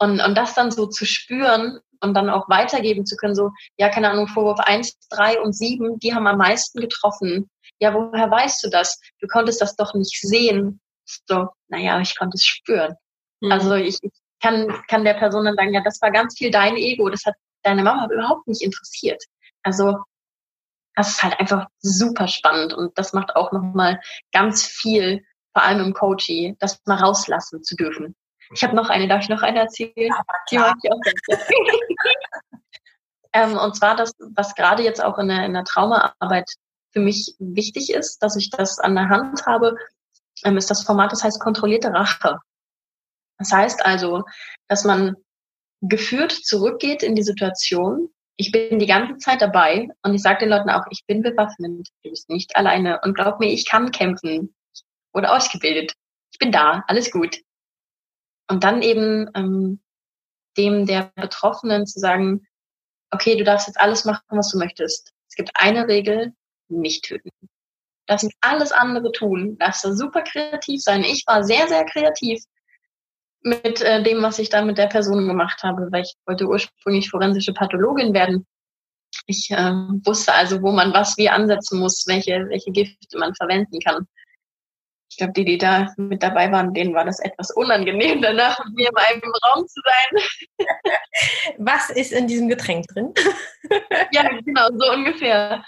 Und, 0.00 0.20
und 0.20 0.34
das 0.34 0.54
dann 0.54 0.70
so 0.70 0.86
zu 0.86 1.04
spüren 1.04 1.78
und 2.00 2.14
dann 2.14 2.30
auch 2.30 2.48
weitergeben 2.48 3.04
zu 3.04 3.16
können, 3.16 3.34
so, 3.34 3.50
ja, 3.76 3.90
keine 3.90 4.10
Ahnung, 4.10 4.28
Vorwurf 4.28 4.58
eins, 4.60 4.98
drei 5.10 5.38
und 5.40 5.52
sieben, 5.52 5.98
die 5.98 6.14
haben 6.14 6.26
am 6.26 6.38
meisten 6.38 6.80
getroffen. 6.80 7.50
Ja, 7.80 7.92
woher 7.92 8.30
weißt 8.30 8.64
du 8.64 8.70
das? 8.70 8.98
Du 9.20 9.26
konntest 9.26 9.60
das 9.60 9.76
doch 9.76 9.94
nicht 9.94 10.18
sehen. 10.20 10.80
So, 11.04 11.48
naja, 11.68 12.00
ich 12.00 12.16
konnte 12.18 12.36
es 12.36 12.44
spüren. 12.44 12.94
Mhm. 13.40 13.52
Also 13.52 13.74
ich, 13.74 13.98
ich 14.02 14.12
kann, 14.40 14.82
kann 14.88 15.04
der 15.04 15.14
Person 15.14 15.44
dann 15.44 15.56
sagen, 15.56 15.74
ja, 15.74 15.82
das 15.82 16.00
war 16.00 16.10
ganz 16.10 16.36
viel 16.36 16.50
dein 16.50 16.76
Ego, 16.76 17.10
das 17.10 17.24
hat 17.26 17.34
deine 17.62 17.82
Mama 17.82 18.08
überhaupt 18.10 18.48
nicht 18.48 18.62
interessiert. 18.62 19.22
Also 19.62 19.98
das 20.96 21.10
ist 21.10 21.22
halt 21.22 21.38
einfach 21.38 21.66
super 21.80 22.26
spannend 22.28 22.72
und 22.72 22.96
das 22.98 23.12
macht 23.12 23.36
auch 23.36 23.52
nochmal 23.52 24.00
ganz 24.32 24.64
viel, 24.64 25.24
vor 25.52 25.62
allem 25.62 25.84
im 25.84 25.94
Coaching, 25.94 26.56
das 26.58 26.80
mal 26.86 26.96
rauslassen 26.96 27.62
zu 27.62 27.76
dürfen. 27.76 28.14
Ich 28.52 28.64
habe 28.64 28.74
noch 28.74 28.88
eine, 28.88 29.06
darf 29.06 29.22
ich 29.22 29.28
noch 29.28 29.42
eine 29.42 29.60
erzählen? 29.60 29.92
Ja, 29.96 30.22
Die 30.50 30.58
mag 30.58 30.76
ich 30.82 30.90
auch 30.90 31.00
ähm, 33.32 33.56
und 33.56 33.76
zwar 33.76 33.96
das, 33.96 34.12
was 34.18 34.54
gerade 34.54 34.82
jetzt 34.82 35.02
auch 35.02 35.18
in 35.18 35.28
der, 35.28 35.44
in 35.44 35.54
der 35.54 35.64
Traumaarbeit 35.64 36.50
für 36.92 37.00
mich 37.00 37.34
wichtig 37.38 37.92
ist, 37.92 38.18
dass 38.18 38.36
ich 38.36 38.50
das 38.50 38.78
an 38.80 38.96
der 38.96 39.08
Hand 39.08 39.46
habe, 39.46 39.76
ähm, 40.44 40.56
ist 40.56 40.70
das 40.70 40.82
Format, 40.82 41.12
das 41.12 41.22
heißt 41.22 41.40
kontrollierte 41.40 41.92
Rache. 41.92 42.38
Das 43.38 43.52
heißt 43.52 43.84
also, 43.86 44.24
dass 44.68 44.84
man 44.84 45.16
geführt 45.80 46.32
zurückgeht 46.32 47.02
in 47.02 47.14
die 47.14 47.22
Situation. 47.22 48.10
Ich 48.36 48.52
bin 48.52 48.78
die 48.78 48.86
ganze 48.86 49.18
Zeit 49.18 49.42
dabei 49.42 49.88
und 50.02 50.14
ich 50.14 50.22
sage 50.22 50.40
den 50.40 50.48
Leuten 50.48 50.70
auch, 50.70 50.84
ich 50.90 51.04
bin 51.06 51.22
bewaffnet, 51.22 51.88
du 52.02 52.10
bist 52.10 52.28
nicht 52.28 52.56
alleine 52.56 53.00
und 53.02 53.14
glaub 53.14 53.38
mir, 53.38 53.52
ich 53.52 53.68
kann 53.68 53.90
kämpfen. 53.90 54.54
Oder 55.12 55.34
ausgebildet. 55.34 55.92
Ich 56.32 56.38
bin 56.38 56.52
da, 56.52 56.84
alles 56.86 57.10
gut. 57.10 57.40
Und 58.50 58.64
dann 58.64 58.82
eben 58.82 59.30
ähm, 59.36 59.80
dem 60.56 60.84
der 60.84 61.12
Betroffenen 61.14 61.86
zu 61.86 62.00
sagen, 62.00 62.46
okay, 63.12 63.36
du 63.36 63.44
darfst 63.44 63.68
jetzt 63.68 63.80
alles 63.80 64.04
machen, 64.04 64.24
was 64.28 64.50
du 64.50 64.58
möchtest. 64.58 65.12
Es 65.28 65.36
gibt 65.36 65.50
eine 65.54 65.86
Regel, 65.86 66.32
nicht 66.68 67.04
töten. 67.04 67.30
Du 67.40 67.48
darfst 68.06 68.28
alles 68.40 68.72
andere 68.72 69.12
tun. 69.12 69.50
Du 69.50 69.56
darfst 69.64 69.82
super 69.82 70.22
kreativ 70.22 70.82
sein. 70.82 71.04
Ich 71.04 71.24
war 71.28 71.44
sehr, 71.44 71.68
sehr 71.68 71.84
kreativ 71.84 72.42
mit 73.42 73.80
äh, 73.82 74.02
dem, 74.02 74.20
was 74.20 74.40
ich 74.40 74.48
da 74.48 74.64
mit 74.64 74.78
der 74.78 74.88
Person 74.88 75.28
gemacht 75.28 75.62
habe, 75.62 75.86
weil 75.92 76.02
ich 76.02 76.14
wollte 76.26 76.48
ursprünglich 76.48 77.08
forensische 77.08 77.54
Pathologin 77.54 78.12
werden. 78.12 78.46
Ich 79.26 79.48
äh, 79.52 79.72
wusste 80.04 80.34
also, 80.34 80.60
wo 80.60 80.72
man 80.72 80.92
was 80.92 81.16
wie 81.16 81.28
ansetzen 81.28 81.78
muss, 81.78 82.04
welche, 82.08 82.48
welche 82.48 82.72
Gifte 82.72 83.16
man 83.16 83.32
verwenden 83.36 83.78
kann 83.78 84.08
ich 85.10 85.16
glaube, 85.16 85.32
die, 85.32 85.44
die 85.44 85.58
da 85.58 85.92
mit 85.96 86.22
dabei 86.22 86.52
waren, 86.52 86.72
denen 86.72 86.94
war 86.94 87.04
das 87.04 87.18
etwas 87.18 87.50
unangenehm, 87.50 88.22
danach 88.22 88.58
mit 88.64 88.76
mir 88.76 88.88
in 88.88 88.96
einem 88.96 89.32
Raum 89.44 89.66
zu 89.66 89.80
sein. 89.84 90.66
Was 91.58 91.90
ist 91.90 92.12
in 92.12 92.28
diesem 92.28 92.48
Getränk 92.48 92.86
drin? 92.88 93.12
ja, 94.12 94.28
genau, 94.44 94.68
so 94.78 94.92
ungefähr. 94.92 95.64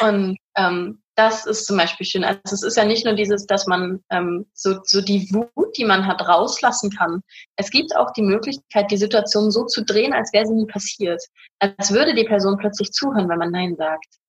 Und 0.00 0.36
ähm, 0.56 1.02
das 1.14 1.46
ist 1.46 1.66
zum 1.66 1.76
Beispiel 1.76 2.06
schön. 2.06 2.24
Also 2.24 2.54
es 2.54 2.62
ist 2.62 2.76
ja 2.76 2.84
nicht 2.84 3.04
nur 3.04 3.14
dieses, 3.14 3.46
dass 3.46 3.66
man 3.66 4.02
ähm, 4.10 4.46
so, 4.54 4.78
so 4.84 5.02
die 5.02 5.28
Wut, 5.32 5.76
die 5.76 5.84
man 5.84 6.06
hat, 6.06 6.26
rauslassen 6.26 6.90
kann. 6.90 7.22
Es 7.56 7.70
gibt 7.70 7.94
auch 7.96 8.12
die 8.12 8.22
Möglichkeit, 8.22 8.90
die 8.90 8.96
Situation 8.96 9.50
so 9.50 9.64
zu 9.64 9.84
drehen, 9.84 10.12
als 10.14 10.32
wäre 10.32 10.46
sie 10.46 10.54
nie 10.54 10.66
passiert. 10.66 11.22
Als 11.58 11.92
würde 11.92 12.14
die 12.14 12.24
Person 12.24 12.56
plötzlich 12.58 12.92
zuhören, 12.92 13.28
wenn 13.28 13.38
man 13.38 13.50
Nein 13.50 13.76
sagt. 13.76 14.21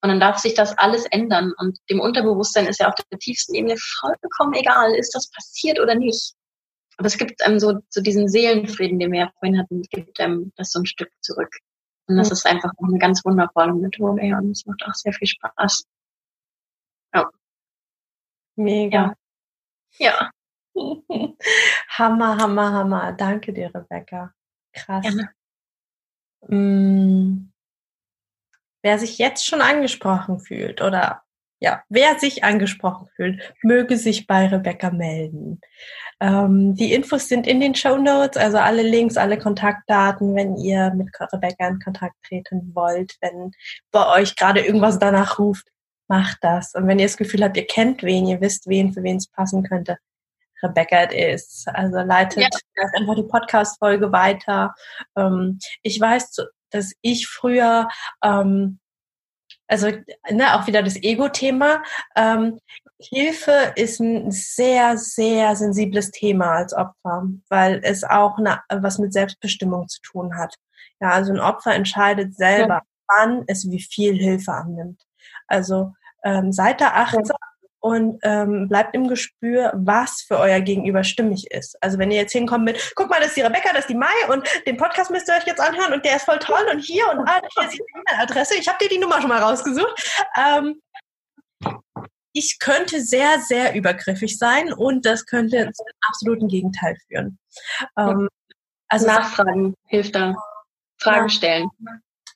Und 0.00 0.10
dann 0.10 0.20
darf 0.20 0.38
sich 0.38 0.54
das 0.54 0.76
alles 0.78 1.06
ändern. 1.06 1.52
Und 1.58 1.78
dem 1.90 2.00
Unterbewusstsein 2.00 2.66
ist 2.66 2.80
ja 2.80 2.88
auf 2.88 2.94
der 2.94 3.18
tiefsten 3.18 3.54
Ebene 3.54 3.76
vollkommen 3.76 4.54
egal, 4.54 4.94
ist 4.94 5.14
das 5.14 5.30
passiert 5.30 5.80
oder 5.80 5.94
nicht. 5.94 6.34
Aber 6.98 7.06
es 7.06 7.18
gibt 7.18 7.44
einem 7.44 7.58
so, 7.58 7.78
so 7.88 8.00
diesen 8.00 8.28
Seelenfrieden, 8.28 8.98
den 8.98 9.12
wir 9.12 9.20
ja 9.20 9.32
vorhin 9.38 9.58
hatten, 9.58 9.82
gibt 9.82 10.20
einem 10.20 10.52
das 10.56 10.72
so 10.72 10.80
ein 10.80 10.86
Stück 10.86 11.10
zurück. 11.20 11.52
Und 12.06 12.16
das 12.16 12.30
ist 12.30 12.46
einfach 12.46 12.72
eine 12.82 12.98
ganz 12.98 13.24
wundervolle 13.24 13.74
Methode, 13.74 14.24
ja, 14.24 14.38
und 14.38 14.52
es 14.52 14.64
macht 14.64 14.82
auch 14.84 14.94
sehr 14.94 15.12
viel 15.12 15.28
Spaß. 15.28 15.84
Ja. 17.14 17.28
Mega. 18.56 19.14
Ja. 19.98 20.30
ja. 20.74 20.74
hammer, 21.88 22.38
hammer, 22.38 22.72
hammer. 22.72 23.12
Danke 23.12 23.52
dir, 23.52 23.72
Rebecca. 23.74 24.32
Krass. 24.72 25.02
Gerne. 25.02 25.30
Mm. 26.46 27.50
Wer 28.82 28.98
sich 28.98 29.18
jetzt 29.18 29.46
schon 29.46 29.60
angesprochen 29.60 30.40
fühlt 30.40 30.80
oder 30.80 31.22
ja, 31.60 31.82
wer 31.88 32.18
sich 32.18 32.44
angesprochen 32.44 33.08
fühlt, 33.16 33.54
möge 33.62 33.96
sich 33.96 34.28
bei 34.28 34.46
Rebecca 34.46 34.90
melden. 34.90 35.60
Ähm, 36.20 36.76
die 36.76 36.92
Infos 36.92 37.28
sind 37.28 37.46
in 37.48 37.60
den 37.60 37.74
Show 37.74 37.96
Notes, 37.96 38.36
also 38.36 38.58
alle 38.58 38.82
Links, 38.82 39.16
alle 39.16 39.38
Kontaktdaten, 39.38 40.36
wenn 40.36 40.56
ihr 40.56 40.92
mit 40.94 41.08
Rebecca 41.32 41.66
in 41.66 41.80
Kontakt 41.80 42.14
treten 42.26 42.70
wollt, 42.74 43.16
wenn 43.20 43.50
bei 43.90 44.06
euch 44.20 44.36
gerade 44.36 44.60
irgendwas 44.60 45.00
danach 45.00 45.38
ruft, 45.40 45.66
macht 46.06 46.38
das. 46.42 46.74
Und 46.74 46.86
wenn 46.86 47.00
ihr 47.00 47.06
das 47.06 47.16
Gefühl 47.16 47.42
habt, 47.42 47.56
ihr 47.56 47.66
kennt 47.66 48.02
wen, 48.04 48.26
ihr 48.26 48.40
wisst 48.40 48.68
wen, 48.68 48.92
für 48.92 49.02
wen 49.02 49.16
es 49.16 49.26
passen 49.26 49.64
könnte, 49.64 49.98
Rebecca 50.62 51.04
it 51.04 51.12
is. 51.12 51.64
Also 51.72 51.98
leitet 51.98 52.42
ja. 52.42 52.84
einfach 52.96 53.14
die 53.14 53.22
Podcast-Folge 53.22 54.12
weiter. 54.12 54.74
Ähm, 55.16 55.58
ich 55.82 56.00
weiß, 56.00 56.36
dass 56.70 56.92
ich 57.02 57.28
früher, 57.28 57.88
ähm, 58.22 58.78
also 59.66 59.88
ne, 60.30 60.54
auch 60.54 60.66
wieder 60.66 60.82
das 60.82 60.96
Ego-Thema, 60.96 61.82
ähm, 62.16 62.58
Hilfe 63.00 63.72
ist 63.76 64.00
ein 64.00 64.32
sehr, 64.32 64.98
sehr 64.98 65.54
sensibles 65.54 66.10
Thema 66.10 66.56
als 66.56 66.74
Opfer, 66.74 67.28
weil 67.48 67.80
es 67.84 68.02
auch 68.02 68.38
eine, 68.38 68.60
was 68.68 68.98
mit 68.98 69.12
Selbstbestimmung 69.12 69.86
zu 69.88 70.00
tun 70.02 70.36
hat. 70.36 70.56
Ja, 71.00 71.10
also 71.10 71.32
ein 71.32 71.38
Opfer 71.38 71.74
entscheidet 71.74 72.34
selber, 72.34 72.74
ja. 72.74 72.82
wann 73.06 73.44
es 73.46 73.70
wie 73.70 73.80
viel 73.80 74.16
Hilfe 74.16 74.52
annimmt. 74.52 75.02
Also 75.46 75.92
ähm, 76.24 76.52
seid 76.52 76.80
da 76.80 76.88
achtsam 76.88 77.36
und 77.80 78.18
ähm, 78.22 78.68
bleibt 78.68 78.94
im 78.94 79.08
Gespür, 79.08 79.72
was 79.74 80.22
für 80.26 80.38
euer 80.38 80.60
Gegenüber 80.60 81.04
stimmig 81.04 81.50
ist. 81.50 81.76
Also 81.82 81.98
wenn 81.98 82.10
ihr 82.10 82.18
jetzt 82.18 82.32
hinkommt 82.32 82.64
mit, 82.64 82.92
guck 82.94 83.08
mal, 83.08 83.18
das 83.18 83.28
ist 83.28 83.36
die 83.36 83.42
Rebecca, 83.42 83.70
das 83.72 83.80
ist 83.80 83.90
die 83.90 83.94
Mai 83.94 84.06
und 84.30 84.46
den 84.66 84.76
Podcast 84.76 85.10
müsst 85.10 85.28
ihr 85.28 85.34
euch 85.34 85.46
jetzt 85.46 85.60
anhören 85.60 85.92
und 85.92 86.04
der 86.04 86.16
ist 86.16 86.24
voll 86.24 86.38
toll 86.38 86.66
und 86.72 86.80
hier 86.80 87.08
und 87.10 87.20
ah, 87.28 87.40
hier 87.56 87.68
ist 87.68 87.74
die 87.74 87.82
E-Mail-Adresse. 87.94 88.54
Ich 88.56 88.68
habe 88.68 88.78
dir 88.80 88.88
die 88.88 88.98
Nummer 88.98 89.20
schon 89.20 89.28
mal 89.28 89.42
rausgesucht. 89.42 90.22
Ähm, 90.36 90.80
ich 92.32 92.58
könnte 92.58 93.00
sehr, 93.00 93.40
sehr 93.40 93.74
übergriffig 93.74 94.38
sein 94.38 94.72
und 94.72 95.06
das 95.06 95.26
könnte 95.26 95.70
zu 95.72 95.84
einem 95.84 95.98
absoluten 96.08 96.48
Gegenteil 96.48 96.96
führen. 97.08 97.38
Ähm, 97.96 98.28
also 98.88 99.06
Nachfragen 99.06 99.74
hilft 99.86 100.14
da. 100.14 100.34
Fragen 101.00 101.28
stellen 101.28 101.68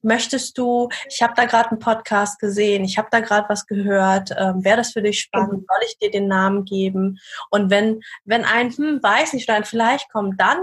möchtest 0.02 0.58
du, 0.58 0.88
ich 1.08 1.22
habe 1.22 1.32
da 1.36 1.44
gerade 1.44 1.70
einen 1.70 1.78
Podcast 1.78 2.38
gesehen, 2.38 2.84
ich 2.84 2.98
habe 2.98 3.08
da 3.10 3.20
gerade 3.20 3.48
was 3.48 3.66
gehört, 3.66 4.30
ähm, 4.36 4.64
wäre 4.64 4.78
das 4.78 4.92
für 4.92 5.02
dich 5.02 5.20
spannend, 5.20 5.62
mhm. 5.62 5.66
soll 5.68 5.86
ich 5.86 5.98
dir 5.98 6.10
den 6.10 6.28
Namen 6.28 6.64
geben? 6.64 7.18
Und 7.50 7.70
wenn, 7.70 8.00
wenn 8.24 8.44
ein, 8.44 8.70
hm, 8.70 9.02
weiß 9.02 9.32
nicht, 9.32 9.48
oder 9.48 9.56
ein 9.56 9.64
vielleicht 9.64 10.10
kommt, 10.10 10.40
dann 10.40 10.58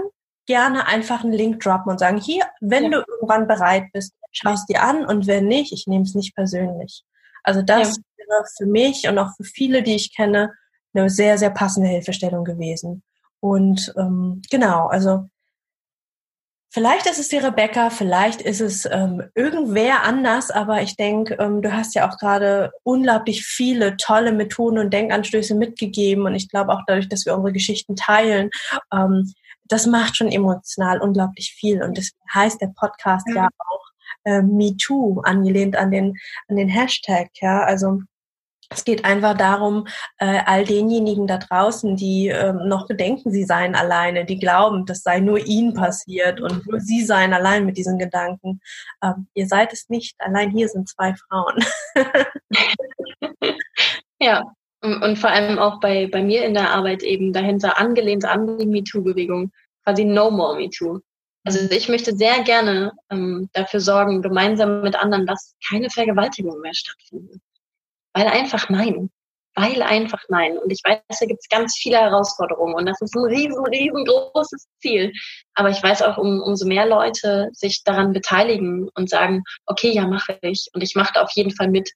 gerne 0.46 0.86
einfach 0.86 1.22
einen 1.22 1.32
Link 1.32 1.60
droppen 1.62 1.92
und 1.92 1.98
sagen, 1.98 2.18
hier, 2.18 2.44
wenn 2.60 2.84
ja. 2.84 2.90
du 2.90 3.04
irgendwann 3.08 3.46
bereit 3.46 3.84
bist, 3.92 4.14
schau 4.32 4.52
es 4.52 4.66
dir 4.66 4.82
an 4.82 5.04
und 5.06 5.26
wenn 5.26 5.46
nicht, 5.46 5.72
ich 5.72 5.86
nehme 5.86 6.04
es 6.04 6.14
nicht 6.14 6.34
persönlich. 6.34 7.04
Also 7.42 7.62
das 7.62 7.96
ja. 7.96 8.02
wäre 8.16 8.44
für 8.56 8.66
mich 8.66 9.08
und 9.08 9.18
auch 9.18 9.34
für 9.36 9.44
viele, 9.44 9.82
die 9.82 9.94
ich 9.94 10.14
kenne, 10.14 10.52
eine 10.92 11.08
sehr, 11.08 11.38
sehr 11.38 11.50
passende 11.50 11.88
Hilfestellung 11.88 12.44
gewesen. 12.44 13.02
Und 13.40 13.92
ähm, 13.96 14.42
genau, 14.50 14.88
also 14.88 15.28
Vielleicht 16.72 17.06
ist 17.06 17.18
es 17.18 17.28
die 17.28 17.36
Rebecca, 17.36 17.90
vielleicht 17.90 18.40
ist 18.40 18.60
es 18.60 18.86
ähm, 18.86 19.24
irgendwer 19.34 20.04
anders, 20.04 20.52
aber 20.52 20.82
ich 20.82 20.94
denke, 20.94 21.34
ähm, 21.40 21.62
du 21.62 21.72
hast 21.72 21.96
ja 21.96 22.08
auch 22.08 22.16
gerade 22.16 22.70
unglaublich 22.84 23.44
viele 23.44 23.96
tolle 23.96 24.30
Methoden 24.30 24.78
und 24.78 24.92
Denkanstöße 24.92 25.56
mitgegeben 25.56 26.26
und 26.26 26.36
ich 26.36 26.48
glaube 26.48 26.72
auch 26.72 26.82
dadurch, 26.86 27.08
dass 27.08 27.26
wir 27.26 27.34
unsere 27.34 27.52
Geschichten 27.52 27.96
teilen, 27.96 28.50
ähm, 28.94 29.32
das 29.64 29.86
macht 29.86 30.16
schon 30.16 30.28
emotional 30.28 31.00
unglaublich 31.00 31.56
viel 31.58 31.82
und 31.82 31.98
das 31.98 32.12
heißt 32.32 32.60
der 32.60 32.72
Podcast 32.76 33.26
mhm. 33.26 33.36
ja 33.36 33.48
auch 33.58 33.84
äh, 34.24 34.42
Me 34.42 34.76
Too, 34.76 35.22
angelehnt 35.22 35.74
an 35.74 35.90
den, 35.90 36.16
an 36.46 36.54
den 36.54 36.68
Hashtag, 36.68 37.30
ja, 37.40 37.64
also 37.64 38.00
es 38.72 38.84
geht 38.84 39.04
einfach 39.04 39.36
darum, 39.36 39.86
äh, 40.18 40.40
all 40.46 40.64
denjenigen 40.64 41.26
da 41.26 41.38
draußen, 41.38 41.96
die 41.96 42.28
ähm, 42.28 42.68
noch 42.68 42.86
gedenken, 42.86 43.32
sie 43.32 43.44
seien 43.44 43.74
alleine, 43.74 44.24
die 44.24 44.38
glauben, 44.38 44.86
das 44.86 45.02
sei 45.02 45.18
nur 45.18 45.44
ihnen 45.44 45.74
passiert 45.74 46.40
und 46.40 46.66
nur 46.66 46.80
sie 46.80 47.04
seien 47.04 47.32
allein 47.34 47.66
mit 47.66 47.76
diesen 47.76 47.98
Gedanken. 47.98 48.60
Ähm, 49.02 49.26
ihr 49.34 49.48
seid 49.48 49.72
es 49.72 49.88
nicht, 49.88 50.14
allein 50.20 50.50
hier 50.50 50.68
sind 50.68 50.88
zwei 50.88 51.14
Frauen. 51.14 51.56
ja, 54.20 54.44
und 54.82 55.18
vor 55.18 55.30
allem 55.30 55.58
auch 55.58 55.80
bei, 55.80 56.06
bei 56.06 56.22
mir 56.22 56.44
in 56.44 56.54
der 56.54 56.70
Arbeit 56.70 57.02
eben 57.02 57.32
dahinter 57.32 57.78
angelehnt 57.78 58.24
an 58.24 58.56
die 58.56 58.66
MeToo-Bewegung, 58.66 59.50
quasi 59.84 60.04
No 60.04 60.30
More 60.30 60.56
MeToo. 60.56 61.00
Also 61.44 61.58
ich 61.70 61.88
möchte 61.88 62.14
sehr 62.14 62.42
gerne 62.44 62.92
ähm, 63.10 63.48
dafür 63.52 63.80
sorgen, 63.80 64.22
gemeinsam 64.22 64.82
mit 64.82 64.94
anderen, 64.94 65.26
dass 65.26 65.56
keine 65.68 65.90
Vergewaltigung 65.90 66.60
mehr 66.60 66.74
stattfindet. 66.74 67.40
Weil 68.12 68.26
einfach 68.26 68.68
nein. 68.68 69.10
Weil 69.54 69.82
einfach 69.82 70.22
nein. 70.28 70.58
Und 70.58 70.70
ich 70.70 70.80
weiß, 70.84 71.00
da 71.18 71.26
gibt 71.26 71.40
es 71.40 71.48
ganz 71.48 71.76
viele 71.76 71.98
Herausforderungen 71.98 72.74
und 72.74 72.86
das 72.86 73.00
ist 73.00 73.14
ein 73.16 73.24
riesen, 73.24 73.64
riesengroßes 73.66 74.68
Ziel. 74.80 75.12
Aber 75.54 75.70
ich 75.70 75.82
weiß 75.82 76.02
auch, 76.02 76.18
um, 76.18 76.40
umso 76.40 76.66
mehr 76.66 76.86
Leute 76.86 77.50
sich 77.52 77.82
daran 77.84 78.12
beteiligen 78.12 78.88
und 78.94 79.10
sagen, 79.10 79.42
okay, 79.66 79.90
ja, 79.90 80.06
mache 80.06 80.38
ich. 80.42 80.68
Und 80.72 80.82
ich 80.82 80.94
mache 80.94 81.20
auf 81.20 81.30
jeden 81.34 81.50
Fall 81.50 81.68
mit. 81.68 81.90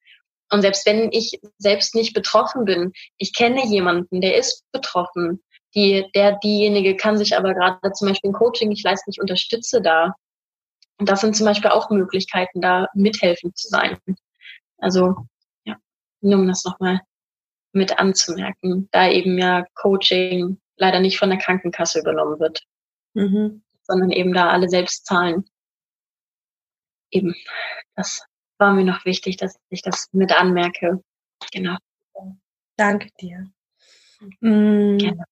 Und 0.50 0.62
selbst 0.62 0.84
wenn 0.86 1.10
ich 1.12 1.40
selbst 1.58 1.94
nicht 1.94 2.12
betroffen 2.12 2.64
bin, 2.64 2.92
ich 3.18 3.34
kenne 3.34 3.66
jemanden, 3.66 4.20
der 4.20 4.36
ist 4.36 4.64
betroffen. 4.72 5.42
Die, 5.74 6.06
der, 6.14 6.38
diejenige 6.38 6.96
kann 6.96 7.18
sich 7.18 7.36
aber 7.36 7.54
gerade 7.54 7.92
zum 7.92 8.08
Beispiel 8.08 8.30
ein 8.30 8.34
Coaching 8.34 8.70
ich 8.70 8.82
leiste, 8.82 9.10
ich 9.10 9.20
unterstütze 9.20 9.80
da. 9.80 10.14
Und 10.98 11.08
das 11.08 11.20
sind 11.20 11.36
zum 11.36 11.46
Beispiel 11.46 11.70
auch 11.70 11.90
Möglichkeiten, 11.90 12.60
da 12.60 12.88
mithelfen 12.94 13.54
zu 13.54 13.68
sein. 13.68 13.98
Also 14.78 15.16
um 16.32 16.46
das 16.46 16.64
nochmal 16.64 17.00
mit 17.72 17.98
anzumerken, 17.98 18.88
da 18.92 19.08
eben 19.08 19.36
ja 19.36 19.66
Coaching 19.74 20.60
leider 20.76 21.00
nicht 21.00 21.18
von 21.18 21.28
der 21.28 21.38
Krankenkasse 21.38 22.00
übernommen 22.00 22.38
wird, 22.38 22.62
mhm. 23.14 23.62
sondern 23.82 24.10
eben 24.10 24.32
da 24.32 24.48
alle 24.48 24.68
selbst 24.68 25.06
zahlen. 25.06 25.44
Eben, 27.10 27.34
das 27.96 28.24
war 28.58 28.72
mir 28.72 28.84
noch 28.84 29.04
wichtig, 29.04 29.36
dass 29.36 29.58
ich 29.68 29.82
das 29.82 30.08
mit 30.12 30.32
anmerke. 30.32 31.02
Genau. 31.52 31.76
Danke 32.76 33.10
dir. 33.20 33.50
Mhm. 34.40 34.98
Gerne. 34.98 35.24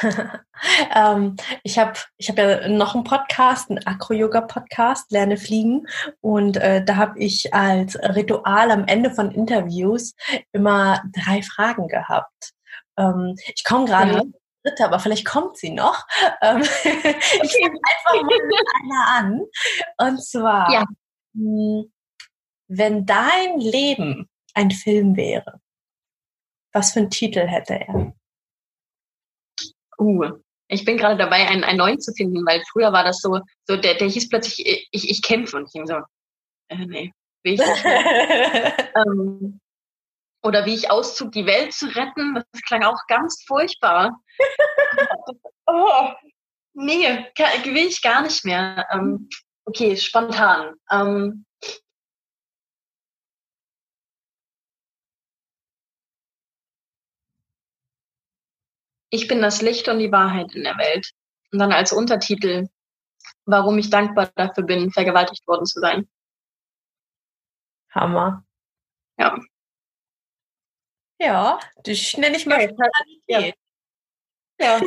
ähm, 0.94 1.36
ich 1.62 1.78
habe 1.78 1.94
ich 2.16 2.28
hab 2.28 2.38
ja 2.38 2.68
noch 2.68 2.94
einen 2.94 3.04
Podcast, 3.04 3.70
einen 3.70 3.84
Acro-Yoga-Podcast, 3.86 5.10
Lerne 5.10 5.36
Fliegen. 5.36 5.86
Und 6.20 6.56
äh, 6.56 6.84
da 6.84 6.96
habe 6.96 7.18
ich 7.18 7.54
als 7.54 7.96
Ritual 7.96 8.70
am 8.70 8.86
Ende 8.86 9.10
von 9.10 9.30
Interviews 9.30 10.14
immer 10.52 11.02
drei 11.12 11.42
Fragen 11.42 11.88
gehabt. 11.88 12.52
Ähm, 12.96 13.36
ich 13.54 13.64
komme 13.64 13.86
gerade 13.86 14.12
ja. 14.12 14.22
dritte, 14.64 14.84
aber 14.84 14.98
vielleicht 14.98 15.26
kommt 15.26 15.56
sie 15.56 15.70
noch. 15.70 16.06
Ähm, 16.40 16.60
ich 16.62 16.82
fange 16.82 17.80
einfach 17.82 18.22
mal 18.22 18.38
mit 18.46 18.66
einer 18.82 19.16
an. 19.16 19.40
Und 19.98 20.22
zwar, 20.22 20.70
ja. 20.70 20.84
mh, 21.32 21.82
hm, 21.82 21.92
wenn 22.68 23.06
dein 23.06 23.58
Leben 23.58 24.28
ein 24.54 24.70
Film 24.70 25.16
wäre, 25.16 25.60
was 26.72 26.92
für 26.92 27.00
einen 27.00 27.10
Titel 27.10 27.46
hätte 27.46 27.74
er? 27.74 28.12
Uh, 29.98 30.30
ich 30.68 30.84
bin 30.84 30.96
gerade 30.96 31.16
dabei, 31.16 31.48
einen, 31.48 31.64
einen 31.64 31.78
neuen 31.78 32.00
zu 32.00 32.12
finden, 32.12 32.44
weil 32.46 32.62
früher 32.70 32.92
war 32.92 33.04
das 33.04 33.20
so, 33.20 33.40
so 33.66 33.76
der, 33.76 33.94
der 33.94 34.08
hieß 34.08 34.28
plötzlich, 34.28 34.88
ich, 34.90 35.10
ich 35.10 35.22
kämpfe 35.22 35.56
und 35.56 35.66
ich 35.66 35.72
ging 35.72 35.86
so, 35.86 35.96
äh, 36.68 36.86
nee, 36.86 37.12
will 37.42 37.54
ich 37.54 37.60
nicht 37.60 37.84
ähm, 38.94 39.60
oder 40.42 40.66
wie 40.66 40.74
ich 40.74 40.90
auszug, 40.90 41.32
die 41.32 41.46
Welt 41.46 41.72
zu 41.72 41.86
retten, 41.86 42.34
das 42.34 42.62
klang 42.62 42.84
auch 42.84 43.00
ganz 43.08 43.42
furchtbar. 43.46 44.20
oh, 45.66 46.10
nee, 46.74 47.26
will 47.64 47.76
ich 47.76 48.02
gar 48.02 48.22
nicht 48.22 48.44
mehr. 48.44 48.86
Ähm, 48.92 49.28
okay, 49.64 49.96
spontan. 49.96 50.74
Ähm, 50.90 51.44
ich 59.10 59.28
bin 59.28 59.42
das 59.42 59.62
Licht 59.62 59.88
und 59.88 59.98
die 59.98 60.12
Wahrheit 60.12 60.54
in 60.54 60.64
der 60.64 60.76
Welt. 60.76 61.10
Und 61.52 61.58
dann 61.58 61.72
als 61.72 61.92
Untertitel, 61.92 62.68
warum 63.46 63.78
ich 63.78 63.90
dankbar 63.90 64.30
dafür 64.34 64.64
bin, 64.64 64.90
vergewaltigt 64.90 65.46
worden 65.46 65.66
zu 65.66 65.80
sein. 65.80 66.08
Hammer. 67.90 68.44
Ja. 69.18 69.38
Ja, 71.20 71.58
das 71.82 72.16
nenne 72.16 72.36
ich 72.36 72.46
mal 72.46 72.60
ja, 73.26 73.40
ja. 73.40 73.52
ja. 74.60 74.80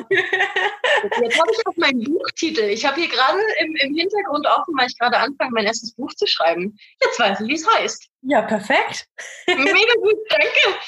Jetzt 1.22 1.40
habe 1.40 1.52
ich 1.52 1.68
auch 1.68 1.76
meinen 1.78 2.04
Buchtitel. 2.04 2.62
Ich 2.62 2.86
habe 2.86 3.02
hier 3.02 3.10
gerade 3.10 3.40
im, 3.60 3.76
im 3.76 3.96
Hintergrund 3.96 4.46
offen, 4.46 4.78
weil 4.78 4.88
ich 4.88 4.98
gerade 4.98 5.18
anfange, 5.18 5.52
mein 5.52 5.66
erstes 5.66 5.94
Buch 5.94 6.14
zu 6.14 6.28
schreiben. 6.28 6.78
Jetzt 7.02 7.20
weiß 7.20 7.42
ich, 7.42 7.48
wie 7.48 7.56
es 7.56 7.68
heißt. 7.68 8.08
Ja, 8.22 8.44
perfekt. 8.44 9.08
Mega 9.48 9.94
gut, 9.96 10.18
danke. 10.30 10.80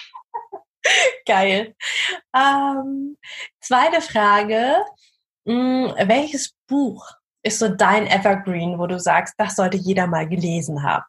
Geil. 1.26 1.76
Ähm, 2.36 3.17
zweite 3.62 4.02
Frage. 4.02 4.84
Hm, 5.48 5.93
welches 6.06 6.54
Buch 6.67 7.06
ist 7.43 7.60
so 7.60 7.69
dein 7.69 8.08
Evergreen, 8.08 8.80
wo 8.80 8.88
du 8.88 9.00
sagst, 9.00 9.36
das 9.38 9.56
sollte 9.56 9.78
jeder 9.78 10.08
mal 10.08 10.28
gelesen 10.28 10.82
haben? 10.84 11.04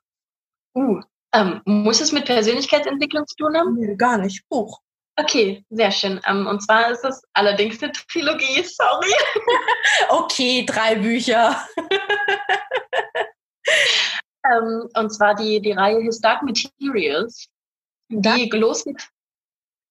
Uh, 0.77 1.01
ähm, 1.33 1.61
muss 1.65 2.01
es 2.01 2.11
mit 2.13 2.25
Persönlichkeitsentwicklung 2.25 3.27
zu 3.27 3.37
tun 3.37 3.57
haben? 3.57 3.75
Nee, 3.75 3.97
gar 3.97 4.19
nicht. 4.19 4.49
Buch. 4.49 4.81
Okay, 5.17 5.65
sehr 5.71 5.93
schön. 5.93 6.21
Ähm, 6.27 6.49
und 6.49 6.61
zwar 6.61 6.91
ist 6.91 7.05
es 7.05 7.23
allerdings 7.35 7.81
eine 7.83 7.93
Trilogie, 7.93 8.63
sorry. 8.65 9.13
okay, 10.09 10.67
drei 10.67 10.97
Bücher. 10.97 11.65
ähm, 14.45 14.89
und 14.97 15.11
zwar 15.11 15.37
die, 15.37 15.61
die 15.61 15.73
Reihe 15.73 16.01
His 16.01 16.21
Dark 16.21 16.43
Materials, 16.43 17.47
die 18.09 18.51
los 18.51 18.85
mit 18.87 19.09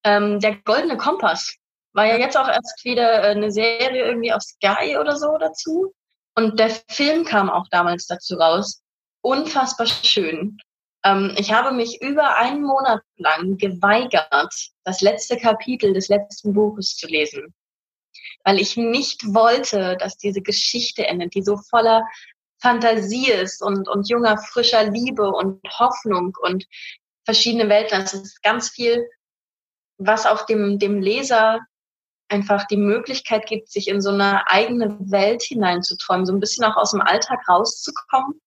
ähm, 0.04 0.40
Der 0.40 0.58
Goldene 0.58 0.98
Kompass. 0.98 1.56
War 1.94 2.08
ja 2.08 2.18
jetzt 2.18 2.38
auch 2.38 2.48
erst 2.48 2.84
wieder 2.84 3.22
eine 3.22 3.52
Serie 3.52 4.06
irgendwie 4.06 4.34
auf 4.34 4.42
Sky 4.42 4.98
oder 4.98 5.16
so 5.16 5.38
dazu. 5.38 5.94
Und 6.36 6.60
der 6.60 6.72
Film 6.90 7.24
kam 7.26 7.50
auch 7.50 7.68
damals 7.70 8.08
dazu 8.08 8.36
raus. 8.36 8.82
Unfassbar 9.22 9.86
schön. 9.86 10.58
Ähm, 11.06 11.34
ich 11.38 11.52
habe 11.52 11.72
mich 11.72 12.02
über 12.02 12.38
einen 12.38 12.64
Monat 12.64 13.02
lang 13.18 13.58
geweigert, 13.58 14.54
das 14.84 15.02
letzte 15.02 15.38
Kapitel 15.38 15.94
des 15.94 16.08
letzten 16.08 16.54
Buches 16.54 16.96
zu 16.96 17.08
lesen, 17.08 17.54
weil 18.44 18.60
ich 18.60 18.78
nicht 18.78 19.34
wollte, 19.34 19.98
dass 19.98 20.18
diese 20.18 20.42
Geschichte 20.42 21.06
endet, 21.06 21.36
die 21.36 21.44
so 21.44 21.58
voller 21.58 22.08
Fantasie 22.62 23.30
ist 23.30 23.62
und, 23.62 23.90
und 23.90 24.10
junger, 24.10 24.38
frischer 24.38 24.90
Liebe 24.90 25.30
und 25.30 25.62
Hoffnung 25.78 26.34
und 26.42 26.66
verschiedene 27.26 27.68
Welten. 27.68 28.02
Also 28.02 28.18
es 28.18 28.24
ist 28.24 28.44
ganz 28.44 28.70
viel, 28.70 29.06
was 30.06 30.26
auch 30.26 30.46
dem, 30.46 30.80
dem 30.80 31.02
Leser 31.02 31.60
einfach 32.30 32.66
die 32.66 32.78
Möglichkeit 32.78 33.46
gibt, 33.46 33.70
sich 33.70 33.88
in 33.88 34.02
so 34.02 34.10
eine 34.10 34.48
eigene 34.50 34.98
Welt 35.12 35.44
hineinzuträumen, 35.44 36.26
so 36.26 36.34
ein 36.34 36.40
bisschen 36.40 36.66
auch 36.66 36.78
aus 36.78 36.92
dem 36.92 37.02
Alltag 37.02 37.40
rauszukommen 37.48 38.42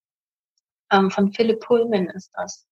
ähm, 0.93 1.11
von 1.11 1.33
Philipp 1.33 1.61
Pullman 1.61 2.09
ist 2.11 2.31
das. 2.35 2.67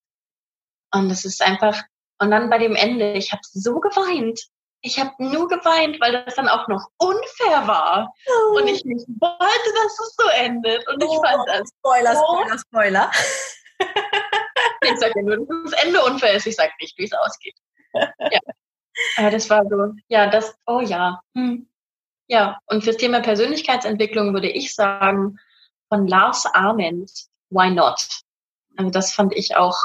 Und 0.92 1.10
es 1.10 1.24
ist 1.24 1.42
einfach, 1.42 1.82
und 2.18 2.30
dann 2.30 2.50
bei 2.50 2.58
dem 2.58 2.76
Ende, 2.76 3.12
ich 3.14 3.32
habe 3.32 3.42
so 3.44 3.80
geweint. 3.80 4.40
Ich 4.82 5.00
habe 5.00 5.12
nur 5.18 5.48
geweint, 5.48 5.98
weil 6.00 6.12
das 6.12 6.34
dann 6.34 6.48
auch 6.48 6.68
noch 6.68 6.88
unfair 6.98 7.66
war. 7.66 8.12
Oh. 8.26 8.58
Und 8.58 8.68
ich 8.68 8.84
nicht 8.84 9.06
wollte, 9.18 9.72
dass 9.82 9.98
es 9.98 10.14
so 10.16 10.28
endet. 10.28 10.86
Und 10.88 11.02
ich 11.02 11.08
oh, 11.08 11.22
fand 11.22 11.48
das. 11.48 11.70
Spoiler, 11.78 12.14
so 12.14 12.22
Spoiler, 12.22 12.58
Spoiler. 12.58 13.10
ich 14.84 14.98
sage 14.98 15.14
ja 15.16 15.22
nur, 15.22 15.38
dass 15.38 15.72
das 15.72 15.84
Ende 15.84 16.04
unfair 16.04 16.34
ist. 16.34 16.46
Ich 16.46 16.56
sage 16.56 16.72
nicht, 16.80 16.96
wie 16.98 17.04
es 17.04 17.12
ausgeht. 17.12 17.56
Ja. 17.94 18.40
Aber 19.16 19.30
das 19.30 19.50
war 19.50 19.64
so, 19.68 19.94
ja, 20.08 20.28
das, 20.28 20.54
oh 20.66 20.80
ja. 20.80 21.20
Hm. 21.34 21.68
Ja, 22.26 22.58
und 22.66 22.84
fürs 22.84 22.96
Thema 22.96 23.20
Persönlichkeitsentwicklung 23.20 24.32
würde 24.32 24.48
ich 24.48 24.74
sagen, 24.74 25.38
von 25.88 26.06
Lars 26.06 26.46
Arment, 26.46 27.10
Why 27.50 27.70
Not? 27.70 28.22
Also 28.76 28.90
das 28.90 29.12
fand 29.12 29.34
ich 29.34 29.56
auch 29.56 29.76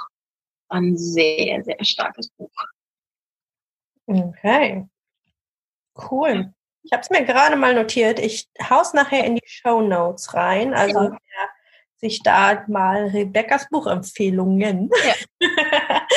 ein 0.69 0.97
sehr, 0.97 1.63
sehr 1.63 1.83
starkes 1.83 2.29
Buch. 2.29 2.51
Okay. 4.07 4.87
Cool. 6.09 6.53
Ich 6.83 6.91
habe 6.93 7.01
es 7.01 7.09
mir 7.09 7.25
gerade 7.25 7.55
mal 7.55 7.75
notiert. 7.75 8.19
Ich 8.19 8.47
haus 8.69 8.93
nachher 8.93 9.23
in 9.25 9.35
die 9.35 9.47
Show 9.47 9.81
Notes 9.81 10.33
rein. 10.33 10.73
Also 10.73 10.99
ja. 11.03 11.11
wer 11.11 11.49
sich 11.99 12.21
da 12.23 12.63
mal 12.67 13.07
Rebecca's 13.07 13.67
Buchempfehlungen 13.69 14.89
ja. 15.05 15.47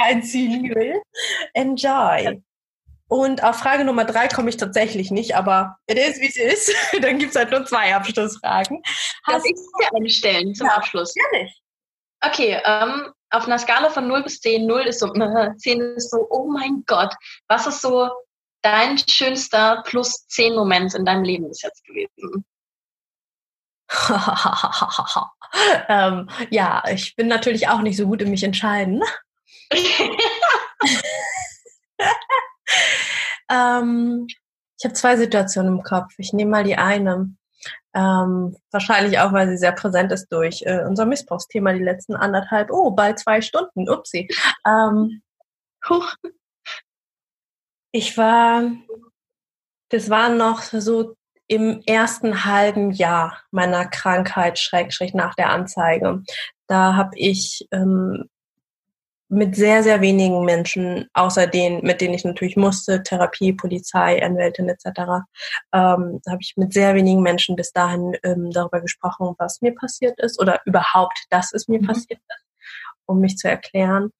einziehen 0.00 0.74
will. 0.74 1.00
Enjoy. 1.54 2.42
Und 3.08 3.44
auf 3.44 3.56
Frage 3.56 3.84
Nummer 3.84 4.04
drei 4.04 4.26
komme 4.26 4.48
ich 4.48 4.56
tatsächlich 4.56 5.10
nicht, 5.10 5.36
aber 5.36 5.78
it 5.86 5.96
is 5.96 6.20
wie 6.20 6.28
es 6.28 6.36
ist. 6.36 6.74
Dann 7.02 7.18
gibt 7.18 7.30
es 7.30 7.36
halt 7.36 7.50
nur 7.50 7.64
zwei 7.64 7.94
Abschlussfragen. 7.94 8.82
Darf 9.26 9.44
ich 9.44 9.54
dir 9.54 9.94
eine 9.94 10.08
stellen 10.08 10.54
zum 10.54 10.66
ja, 10.66 10.74
Abschluss? 10.74 11.14
Gerne. 11.14 11.50
Okay, 12.20 12.60
ähm, 12.64 13.12
auf 13.30 13.46
einer 13.46 13.58
Skala 13.58 13.90
von 13.90 14.08
0 14.08 14.24
bis 14.24 14.40
10, 14.40 14.66
0 14.66 14.82
ist 14.82 15.00
so, 15.00 15.12
10 15.58 15.80
ist 15.96 16.10
so, 16.10 16.26
oh 16.30 16.50
mein 16.50 16.82
Gott, 16.86 17.14
was 17.48 17.66
ist 17.66 17.80
so 17.80 18.10
dein 18.62 18.98
schönster 18.98 19.82
plus 19.86 20.26
10 20.28 20.54
Moment 20.54 20.94
in 20.94 21.04
deinem 21.04 21.22
Leben 21.22 21.48
bis 21.48 21.62
jetzt 21.62 21.84
gewesen? 21.84 22.44
ähm, 25.88 26.28
ja, 26.50 26.82
ich 26.90 27.16
bin 27.16 27.28
natürlich 27.28 27.68
auch 27.68 27.80
nicht 27.80 27.96
so 27.96 28.06
gut 28.06 28.22
in 28.22 28.30
mich 28.30 28.42
entscheiden. 28.42 29.02
ähm, 33.50 34.26
ich 34.78 34.84
habe 34.84 34.94
zwei 34.94 35.16
Situationen 35.16 35.78
im 35.78 35.82
Kopf. 35.82 36.12
Ich 36.18 36.32
nehme 36.32 36.50
mal 36.50 36.64
die 36.64 36.76
eine. 36.76 37.34
Ähm, 37.94 38.56
wahrscheinlich 38.70 39.18
auch, 39.18 39.32
weil 39.32 39.48
sie 39.48 39.56
sehr 39.56 39.72
präsent 39.72 40.12
ist 40.12 40.28
durch 40.28 40.62
äh, 40.66 40.84
unser 40.86 41.06
Missbrauchsthema 41.06 41.72
die 41.72 41.82
letzten 41.82 42.14
anderthalb, 42.14 42.70
oh, 42.70 42.90
bald 42.90 43.18
zwei 43.18 43.40
Stunden, 43.40 43.88
upsi. 43.88 44.28
Ähm, 44.66 45.22
ich 47.92 48.18
war, 48.18 48.70
das 49.88 50.10
war 50.10 50.28
noch 50.28 50.62
so 50.62 51.15
im 51.48 51.80
ersten 51.86 52.44
halben 52.44 52.90
Jahr 52.90 53.38
meiner 53.50 53.86
Krankheit, 53.86 54.58
Schrägstrich 54.58 55.14
nach 55.14 55.34
der 55.34 55.50
Anzeige. 55.50 56.22
Da 56.66 56.96
habe 56.96 57.10
ich 57.14 57.66
ähm, 57.70 58.24
mit 59.28 59.56
sehr, 59.56 59.82
sehr 59.82 60.00
wenigen 60.00 60.44
Menschen, 60.44 61.08
außer 61.12 61.46
denen, 61.46 61.82
mit 61.82 62.00
denen 62.00 62.14
ich 62.14 62.24
natürlich 62.24 62.56
musste, 62.56 63.02
Therapie, 63.02 63.52
Polizei, 63.52 64.22
Anwältin 64.24 64.68
etc., 64.68 64.86
ähm, 65.72 66.20
habe 66.28 66.38
ich 66.40 66.54
mit 66.56 66.72
sehr 66.72 66.94
wenigen 66.94 67.22
Menschen 67.22 67.56
bis 67.56 67.72
dahin 67.72 68.16
ähm, 68.22 68.50
darüber 68.52 68.80
gesprochen, 68.80 69.34
was 69.38 69.60
mir 69.62 69.74
passiert 69.74 70.18
ist 70.20 70.40
oder 70.40 70.60
überhaupt, 70.64 71.18
dass 71.30 71.52
es 71.52 71.66
mir 71.66 71.80
mhm. 71.80 71.86
passiert 71.86 72.20
ist, 72.20 72.46
um 73.06 73.18
mich 73.18 73.36
zu 73.36 73.48
erklären. 73.48 74.10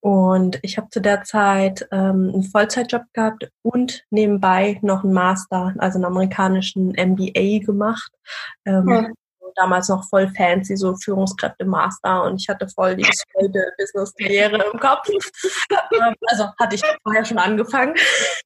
Und 0.00 0.58
ich 0.62 0.78
habe 0.78 0.90
zu 0.90 1.00
der 1.00 1.24
Zeit 1.24 1.88
ähm, 1.90 2.30
einen 2.32 2.44
Vollzeitjob 2.44 3.02
gehabt 3.12 3.50
und 3.62 4.04
nebenbei 4.10 4.78
noch 4.82 5.02
einen 5.02 5.12
Master, 5.12 5.74
also 5.78 5.98
einen 5.98 6.04
amerikanischen 6.04 6.90
MBA 6.90 7.64
gemacht. 7.64 8.12
Ähm, 8.64 8.88
ja 8.88 9.08
damals 9.58 9.88
noch 9.88 10.04
voll 10.08 10.28
fancy, 10.28 10.76
so 10.76 10.94
Führungskräfte-Master 10.96 12.22
und 12.24 12.40
ich 12.40 12.48
hatte 12.48 12.68
voll 12.68 12.96
die 12.96 13.06
Business-Lehre 13.78 14.64
im 14.72 14.78
Kopf. 14.78 15.08
Ähm, 15.90 16.14
also 16.26 16.48
hatte 16.58 16.76
ich 16.76 16.82
vorher 17.02 17.24
schon 17.24 17.38
angefangen. 17.38 17.94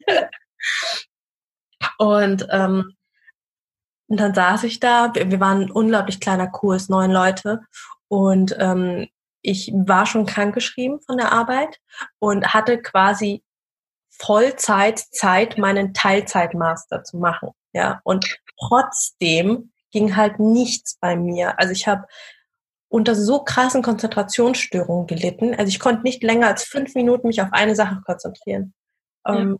und, 1.99 2.47
ähm, 2.51 2.95
und 4.07 4.21
dann 4.21 4.35
saß 4.35 4.65
ich 4.65 4.81
da, 4.81 5.13
wir 5.15 5.41
waren 5.41 5.63
ein 5.63 5.71
unglaublich 5.71 6.21
kleiner 6.21 6.47
Kurs, 6.49 6.89
neun 6.89 7.11
Leute 7.11 7.61
und 8.09 8.57
ähm, 8.59 9.09
ich 9.43 9.73
war 9.75 10.07
schon 10.07 10.27
krankgeschrieben 10.27 11.01
von 11.01 11.19
der 11.19 11.33
Arbeit 11.33 11.81
und 12.19 12.55
hatte 12.55 12.81
quasi 12.81 13.43
Vollzeit 14.11 14.99
Zeit, 14.99 15.59
meinen 15.59 15.95
Teilzeitmaster 15.95 17.03
zu 17.03 17.19
machen. 17.19 17.51
Ja, 17.73 18.01
und 18.05 18.39
trotzdem 18.59 19.73
ging 19.91 20.17
halt 20.17 20.39
nichts 20.39 20.97
bei 21.01 21.17
mir. 21.17 21.59
Also 21.59 21.73
ich 21.73 21.89
habe 21.89 22.07
unter 22.89 23.15
so 23.15 23.43
krassen 23.43 23.83
Konzentrationsstörungen 23.83 25.07
gelitten. 25.07 25.55
Also 25.55 25.69
ich 25.69 25.81
konnte 25.81 26.03
nicht 26.03 26.23
länger 26.23 26.49
als 26.49 26.65
fünf 26.65 26.95
Minuten 26.95 27.27
mich 27.27 27.41
auf 27.41 27.53
eine 27.53 27.75
Sache 27.75 28.03
konzentrieren. 28.05 28.75
Ja. 29.27 29.39
Ähm, 29.39 29.59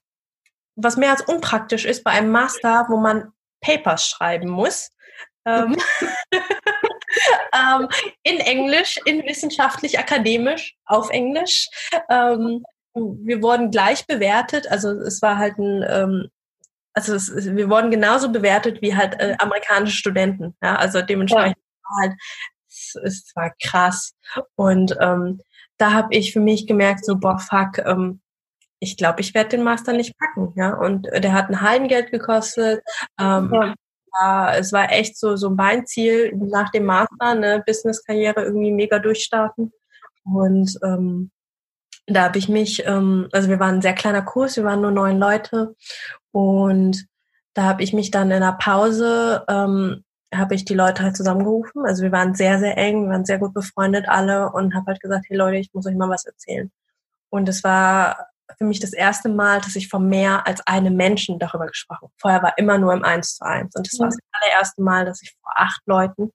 was 0.77 0.97
mehr 0.97 1.11
als 1.11 1.23
unpraktisch 1.23 1.85
ist 1.85 2.05
bei 2.05 2.13
einem 2.13 2.31
Master, 2.31 2.87
wo 2.89 2.99
man 2.99 3.33
Papers 3.61 4.07
schreiben 4.07 4.49
muss. 4.49 4.91
Ähm, 5.47 5.77
ähm, 7.55 7.89
in 8.23 8.39
Englisch, 8.39 8.99
in 9.05 9.23
wissenschaftlich, 9.25 9.99
akademisch, 9.99 10.75
auf 10.87 11.11
Englisch. 11.11 11.69
Ähm, 12.11 12.65
wir 12.95 13.43
wurden 13.43 13.71
gleich 13.71 14.07
bewertet. 14.07 14.71
Also 14.71 14.91
es 14.91 15.23
war 15.23 15.39
halt 15.39 15.59
ein 15.59 15.85
ähm, 15.89 16.29
also 16.95 17.15
es, 17.15 17.33
wir 17.35 17.71
wurden 17.71 17.91
genauso 17.91 18.31
bewertet 18.31 18.83
wie 18.83 18.95
halt 18.95 19.19
äh, 19.19 19.35
amerikanische 19.39 19.97
Studenten. 19.97 20.55
Ja, 20.63 20.77
also 20.77 21.03
dementsprechend 21.03 21.57
ja. 21.57 21.91
war 21.91 22.03
halt, 22.03 22.21
es, 22.69 22.95
es 23.03 23.33
war 23.35 23.53
krass. 23.63 24.15
Und 24.57 24.97
ähm, 25.01 25.41
da 25.79 25.93
habe 25.93 26.15
ich 26.15 26.33
für 26.33 26.41
mich 26.41 26.67
gemerkt, 26.67 27.05
so 27.05 27.17
boah, 27.17 27.39
fuck, 27.39 27.79
ähm, 27.79 28.21
ich 28.79 28.97
glaube, 28.97 29.21
ich 29.21 29.33
werde 29.33 29.51
den 29.51 29.63
Master 29.63 29.93
nicht 29.93 30.19
packen, 30.19 30.53
ja. 30.57 30.75
Und 30.75 31.07
der 31.07 31.33
hat 31.33 31.49
ein 31.49 31.61
Heidengeld 31.61 32.11
gekostet. 32.11 32.83
Ähm, 33.19 33.51
ja. 33.53 33.75
Ja, 34.15 34.55
es 34.57 34.73
war 34.73 34.93
echt 34.93 35.19
so, 35.19 35.37
so 35.37 35.51
mein 35.51 35.87
Ziel 35.87 36.33
nach 36.37 36.71
dem 36.71 36.85
Master, 36.85 37.17
eine 37.21 37.63
Business-Karriere 37.67 38.43
irgendwie 38.43 38.73
mega 38.73 38.99
durchstarten. 38.99 39.73
Und 40.25 40.79
ähm, 40.85 41.31
da 42.07 42.25
habe 42.25 42.39
ich 42.39 42.49
mich, 42.49 42.85
ähm, 42.87 43.29
also 43.33 43.49
wir 43.49 43.61
waren 43.61 43.77
ein 43.77 43.83
sehr 43.83 43.95
kleiner 43.95 44.23
Kurs, 44.23 44.57
wir 44.57 44.65
waren 44.65 44.81
nur 44.81 44.91
neun 44.91 45.19
Leute 45.19 45.75
und 46.33 47.07
da 47.55 47.65
habe 47.65 47.83
ich 47.83 47.93
mich 47.93 48.11
dann 48.11 48.31
in 48.31 48.41
der 48.41 48.53
Pause, 48.53 49.45
ähm, 49.49 50.05
habe 50.35 50.55
ich 50.55 50.65
die 50.65 50.75
Leute 50.75 51.03
halt 51.03 51.17
zusammengerufen. 51.17 51.85
Also 51.85 52.03
wir 52.03 52.13
waren 52.13 52.35
sehr, 52.35 52.59
sehr 52.59 52.79
eng, 52.79 53.05
wir 53.05 53.11
waren 53.11 53.25
sehr 53.25 53.39
gut 53.39 53.53
befreundet 53.53 54.09
alle 54.09 54.51
und 54.53 54.75
habe 54.75 54.87
halt 54.87 55.01
gesagt, 55.01 55.27
hey 55.29 55.37
Leute, 55.37 55.59
ich 55.59 55.73
muss 55.75 55.87
euch 55.87 55.95
mal 55.95 56.09
was 56.09 56.25
erzählen. 56.25 56.71
Und 57.31 57.49
es 57.49 57.63
war 57.65 58.32
für 58.59 58.65
mich 58.65 58.81
das 58.81 58.93
erste 58.93 59.29
Mal, 59.29 59.61
dass 59.61 59.77
ich 59.77 59.89
von 59.89 60.09
mehr 60.09 60.47
als 60.47 60.67
einem 60.67 60.97
Menschen 60.97 61.39
darüber 61.39 61.67
gesprochen 61.67 62.03
habe. 62.03 62.13
Vorher 62.19 62.43
war 62.43 62.59
immer 62.59 62.79
nur 62.79 62.93
im 62.93 63.05
Eins 63.05 63.37
zu 63.37 63.45
eins. 63.45 63.75
Und 63.75 63.87
das 63.87 63.99
war 63.99 64.07
das 64.07 64.19
allererste 64.33 64.83
Mal, 64.83 65.05
dass 65.05 65.23
ich 65.23 65.35
vor 65.41 65.53
acht 65.57 65.83
Leuten 65.87 66.31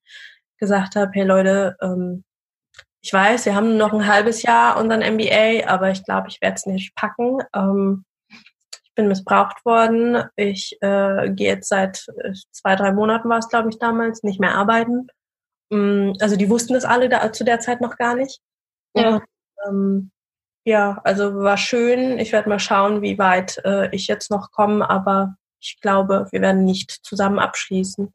gesagt 0.58 0.95
habe, 0.95 1.12
hey 1.13 1.23
Leute, 1.23 1.77
ähm, 1.82 2.23
ich 3.01 3.13
weiß, 3.13 3.45
wir 3.45 3.56
haben 3.56 3.77
noch 3.77 3.93
ein 3.93 4.08
halbes 4.08 4.41
Jahr 4.41 4.77
unseren 4.77 5.01
MBA, 5.01 5.67
aber 5.67 5.91
ich 5.91 6.03
glaube, 6.03 6.27
ich 6.30 6.41
werde 6.41 6.56
es 6.56 6.65
nicht 6.65 6.95
packen. 6.95 7.39
Ähm, 7.56 8.03
ich 8.30 8.93
bin 8.95 9.08
missbraucht 9.08 9.63
worden. 9.65 10.23
Ich 10.36 10.77
äh, 10.82 11.30
gehe 11.30 11.53
jetzt 11.53 11.69
seit 11.69 12.06
äh, 12.23 12.34
zwei, 12.51 12.75
drei 12.75 12.91
Monaten 12.91 13.30
war 13.30 13.38
es, 13.38 13.49
glaube 13.49 13.69
ich, 13.69 13.80
damals, 13.80 14.23
nicht 14.23 14.39
mehr 14.39 14.56
arbeiten. 14.56 15.08
Ähm, 15.71 16.15
also 16.19 16.36
die 16.36 16.49
wussten 16.49 16.73
das 16.73 16.86
alle 16.86 17.08
da, 17.08 17.32
zu 17.32 17.43
der 17.43 17.60
Zeit 17.60 17.82
noch 17.82 17.97
gar 17.97 18.15
nicht. 18.15 18.41
Ja. 18.93 19.15
Und, 19.15 19.23
ähm, 19.67 20.12
ja, 20.67 20.99
also 21.06 21.34
war 21.34 21.56
schön. 21.56 22.19
Ich 22.19 22.34
werde 22.34 22.49
mal 22.49 22.60
schauen, 22.60 23.01
wie 23.01 23.17
weit 23.17 23.62
äh, 23.63 23.89
ich 23.95 24.08
jetzt 24.08 24.30
noch 24.30 24.51
komme, 24.51 24.89
aber 24.89 25.38
ich 25.62 25.80
glaube, 25.80 26.27
wir 26.32 26.41
werden 26.41 26.65
nicht 26.65 26.91
zusammen 26.91 27.39
abschließen. 27.39 28.13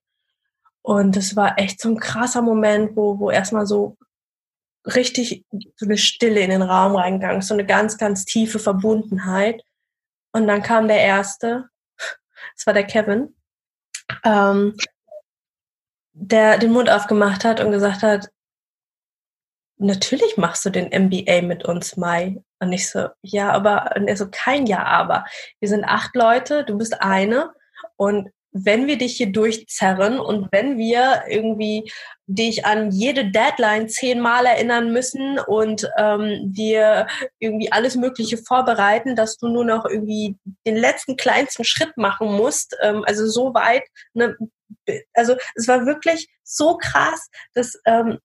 Und 0.83 1.17
es 1.17 1.35
war 1.35 1.59
echt 1.59 1.81
so 1.81 1.89
ein 1.89 1.99
krasser 1.99 2.43
Moment, 2.43 2.95
wo, 2.95 3.19
wo 3.19 3.31
erstmal 3.31 3.65
so 3.65 3.97
richtig 4.85 5.47
so 5.77 5.87
eine 5.87 5.97
Stille 5.97 6.41
in 6.41 6.51
den 6.51 6.61
Raum 6.61 6.95
reingegangen 6.95 7.39
ist, 7.39 7.49
so 7.49 7.55
eine 7.55 7.65
ganz, 7.65 7.97
ganz 7.97 8.27
tiefe 8.27 8.59
Verbundenheit. 8.59 9.65
Und 10.33 10.47
dann 10.47 10.63
kam 10.63 10.89
der 10.89 11.01
Erste, 11.01 11.71
das 12.55 12.67
war 12.67 12.75
der 12.75 12.85
Kevin, 12.85 13.35
ähm, 14.25 14.77
der 16.13 16.59
den 16.59 16.73
Mund 16.73 16.91
aufgemacht 16.91 17.47
hat 17.47 17.61
und 17.61 17.73
gesagt 17.73 18.03
hat, 18.03 18.29
natürlich 19.83 20.37
machst 20.37 20.65
du 20.65 20.71
den 20.71 20.87
MBA 20.87 21.43
mit 21.43 21.65
uns, 21.65 21.97
Mai. 21.97 22.43
Und 22.61 22.73
ich 22.73 22.89
so, 22.89 23.09
ja, 23.23 23.51
aber, 23.51 23.93
und 23.97 24.09
er 24.09 24.17
so, 24.17 24.29
kein 24.31 24.67
Ja, 24.67 24.85
aber. 24.85 25.25
Wir 25.61 25.69
sind 25.69 25.85
acht 25.85 26.15
Leute, 26.15 26.65
du 26.65 26.79
bist 26.79 27.03
eine. 27.03 27.53
Und 27.97 28.31
wenn 28.53 28.87
wir 28.87 28.99
dich 28.99 29.17
hier 29.17 29.33
durchzerren 29.33 30.21
und 30.21 30.49
wenn 30.53 30.77
wir 30.77 31.23
irgendwie 31.27 31.91
dich 32.27 32.67
an 32.67 32.91
jede 32.91 33.31
Deadline 33.31 33.89
zehnmal 33.89 34.45
erinnern 34.45 34.93
müssen 34.93 35.39
und 35.39 35.89
ähm, 35.97 36.53
dir 36.53 37.07
irgendwie 37.39 37.73
alles 37.73 37.97
Mögliche 37.97 38.37
vorbereiten, 38.37 39.17
dass 39.17 39.39
du 39.39 39.49
nur 39.49 39.65
noch 39.65 39.87
irgendwie 39.87 40.37
den 40.67 40.77
letzten 40.77 41.17
kleinsten 41.17 41.65
Schritt 41.65 41.97
machen 41.97 42.33
musst, 42.33 42.77
ähm, 42.83 43.05
also 43.07 43.27
so 43.27 43.55
weit, 43.55 43.85
ne, 44.13 44.37
also 45.15 45.35
es 45.55 45.67
war 45.67 45.87
wirklich 45.87 46.29
so 46.45 46.77
krass, 46.77 47.29
dass 47.55 47.75
ähm, 47.87 48.19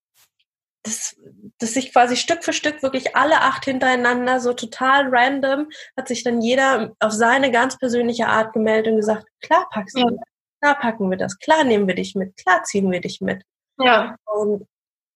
dass, 0.87 1.15
dass 1.59 1.73
sich 1.73 1.91
quasi 1.91 2.15
Stück 2.15 2.43
für 2.43 2.53
Stück 2.53 2.81
wirklich 2.81 3.15
alle 3.15 3.41
acht 3.41 3.65
hintereinander 3.65 4.39
so 4.39 4.53
total 4.53 5.09
random 5.09 5.69
hat 5.95 6.07
sich 6.07 6.23
dann 6.23 6.41
jeder 6.41 6.93
auf 6.99 7.11
seine 7.11 7.51
ganz 7.51 7.77
persönliche 7.77 8.27
Art 8.27 8.53
gemeldet 8.53 8.91
und 8.91 8.97
gesagt, 8.97 9.25
klar 9.41 9.67
packst 9.71 9.97
du, 9.97 10.01
ja. 10.01 10.21
klar 10.61 10.79
packen 10.79 11.09
wir 11.09 11.17
das, 11.17 11.37
klar 11.39 11.63
nehmen 11.63 11.87
wir 11.87 11.95
dich 11.95 12.15
mit, 12.15 12.35
klar 12.37 12.63
ziehen 12.63 12.91
wir 12.91 13.01
dich 13.01 13.21
mit. 13.21 13.43
Ja. 13.79 14.15
Und 14.25 14.65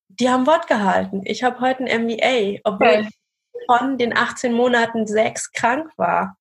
die 0.10 0.29
haben 0.29 0.45
Wort 0.45 0.67
gehalten. 0.67 1.21
Ich 1.23 1.43
habe 1.43 1.60
heute 1.62 1.86
ein 1.86 2.03
MBA, 2.03 2.60
obwohl 2.63 2.88
okay. 2.88 3.07
ich 3.07 3.65
von 3.65 3.97
den 3.97 4.15
18 4.15 4.53
Monaten 4.53 5.07
sechs 5.07 5.51
krank 5.51 5.91
war. 5.97 6.36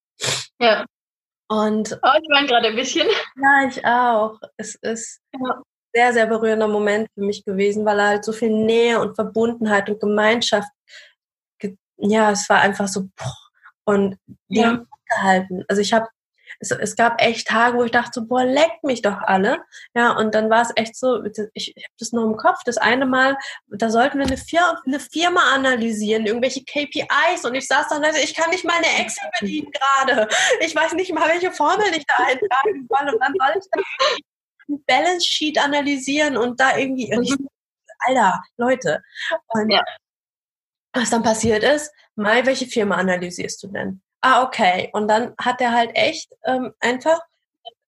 Ja. 0.59 0.85
Und 1.49 1.99
oh, 2.03 2.19
ich 2.21 2.29
weine 2.31 2.47
gerade 2.47 2.69
ein 2.69 2.77
bisschen. 2.77 3.09
Ja, 3.37 3.69
ich 3.69 3.85
auch. 3.85 4.39
Es 4.57 4.75
ist 4.77 5.21
ja 5.33 5.63
sehr, 5.93 6.13
sehr 6.13 6.27
berührender 6.27 6.69
Moment 6.69 7.09
für 7.15 7.23
mich 7.23 7.45
gewesen, 7.45 7.85
weil 7.85 7.99
er 7.99 8.09
halt 8.09 8.25
so 8.25 8.33
viel 8.33 8.51
Nähe 8.51 9.01
und 9.01 9.15
Verbundenheit 9.15 9.89
und 9.91 10.01
Gemeinschaft, 10.01 10.71
ja, 12.01 12.31
es 12.31 12.49
war 12.49 12.61
einfach 12.61 12.89
so, 12.89 13.09
boah, 13.17 13.37
und 13.85 14.17
die 14.49 14.61
ja. 14.61 14.69
haben 14.69 14.89
gehalten. 15.09 15.65
Also 15.69 15.83
ich 15.83 15.93
habe, 15.93 16.07
es, 16.61 16.71
es 16.71 16.97
gab 16.97 17.21
echt 17.21 17.49
Tage, 17.49 17.77
wo 17.77 17.85
ich 17.85 17.91
dachte 17.91 18.11
so, 18.15 18.27
boah, 18.27 18.45
leckt 18.45 18.85
mich 18.85 19.03
doch 19.03 19.21
alle. 19.23 19.63
Ja, 19.95 20.13
und 20.13 20.35
dann 20.35 20.51
war 20.51 20.63
es 20.63 20.73
echt 20.77 20.97
so, 20.97 21.23
ich, 21.25 21.75
ich 21.77 21.85
habe 21.85 21.95
das 21.99 22.13
nur 22.13 22.25
im 22.25 22.37
Kopf. 22.37 22.61
Das 22.65 22.79
eine 22.79 23.07
Mal, 23.07 23.37
da 23.69 23.91
sollten 23.91 24.19
wir 24.19 24.27
eine 24.27 24.37
Firma, 24.37 24.81
eine 24.87 25.01
Firma 25.01 25.41
analysieren, 25.55 26.27
irgendwelche 26.27 26.65
KPIs 26.65 27.45
und 27.45 27.55
ich 27.55 27.67
saß 27.67 27.89
dann, 27.89 28.05
also 28.05 28.19
ich 28.23 28.35
kann 28.35 28.51
nicht 28.51 28.65
mal 28.65 28.77
eine 28.77 29.03
Excel 29.03 29.29
bedienen 29.41 29.71
gerade. 30.07 30.29
Ich 30.61 30.75
weiß 30.75 30.95
nicht 30.95 31.13
mal, 31.13 31.29
welche 31.29 31.53
Formel 31.53 31.87
ich 31.93 32.05
da 32.07 32.25
eintragen 32.25 32.89
soll 32.89 33.15
und 33.15 33.21
dann 33.21 33.35
soll 33.39 33.61
ich 33.61 33.69
das 33.71 33.85
Balance 34.87 35.27
Sheet 35.27 35.59
analysieren 35.59 36.37
und 36.37 36.61
da 36.61 36.77
irgendwie, 36.77 37.15
mhm. 37.15 37.49
Alter, 38.01 38.43
Leute. 38.57 39.03
Und 39.49 39.71
ja. 39.71 39.83
was 40.93 41.11
dann 41.11 41.23
passiert 41.23 41.63
ist, 41.63 41.93
Mai, 42.15 42.45
welche 42.47 42.67
Firma 42.67 42.97
analysierst 42.97 43.63
du 43.63 43.69
denn? 43.69 44.03
Ah, 44.23 44.43
okay. 44.43 44.91
Und 44.93 45.09
dann 45.09 45.35
hat 45.39 45.61
er 45.61 45.73
halt 45.73 45.91
echt 45.95 46.31
ähm, 46.45 46.73
einfach 46.81 47.21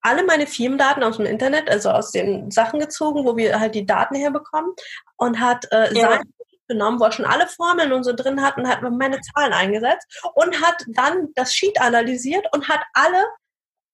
alle 0.01 0.25
meine 0.25 0.47
Firmendaten 0.47 1.03
aus 1.03 1.17
dem 1.17 1.27
Internet, 1.27 1.71
also 1.71 1.91
aus 1.91 2.11
den 2.11 2.51
Sachen 2.51 2.81
gezogen, 2.81 3.25
wo 3.25 3.37
wir 3.37 3.61
halt 3.61 3.75
die 3.75 3.87
Daten 3.87 4.17
herbekommen 4.17 4.73
und 5.17 5.39
hat 5.41 5.67
äh, 5.71 5.95
ja. 5.95 6.11
sein 6.11 6.23
genommen, 6.69 6.99
wo 6.99 7.05
er 7.05 7.13
schon 7.13 7.27
alle 7.27 7.47
Formeln 7.47 7.93
und 7.93 8.05
so 8.05 8.13
drin 8.13 8.43
hat 8.43 8.57
und 8.57 8.69
hat 8.69 8.83
meine 8.83 9.21
Zahlen 9.21 9.53
eingesetzt 9.53 10.07
und 10.35 10.61
hat 10.61 10.83
dann 10.89 11.29
das 11.35 11.55
Sheet 11.55 11.81
analysiert 11.81 12.47
und 12.53 12.69
hat 12.69 12.81
alle 12.95 13.25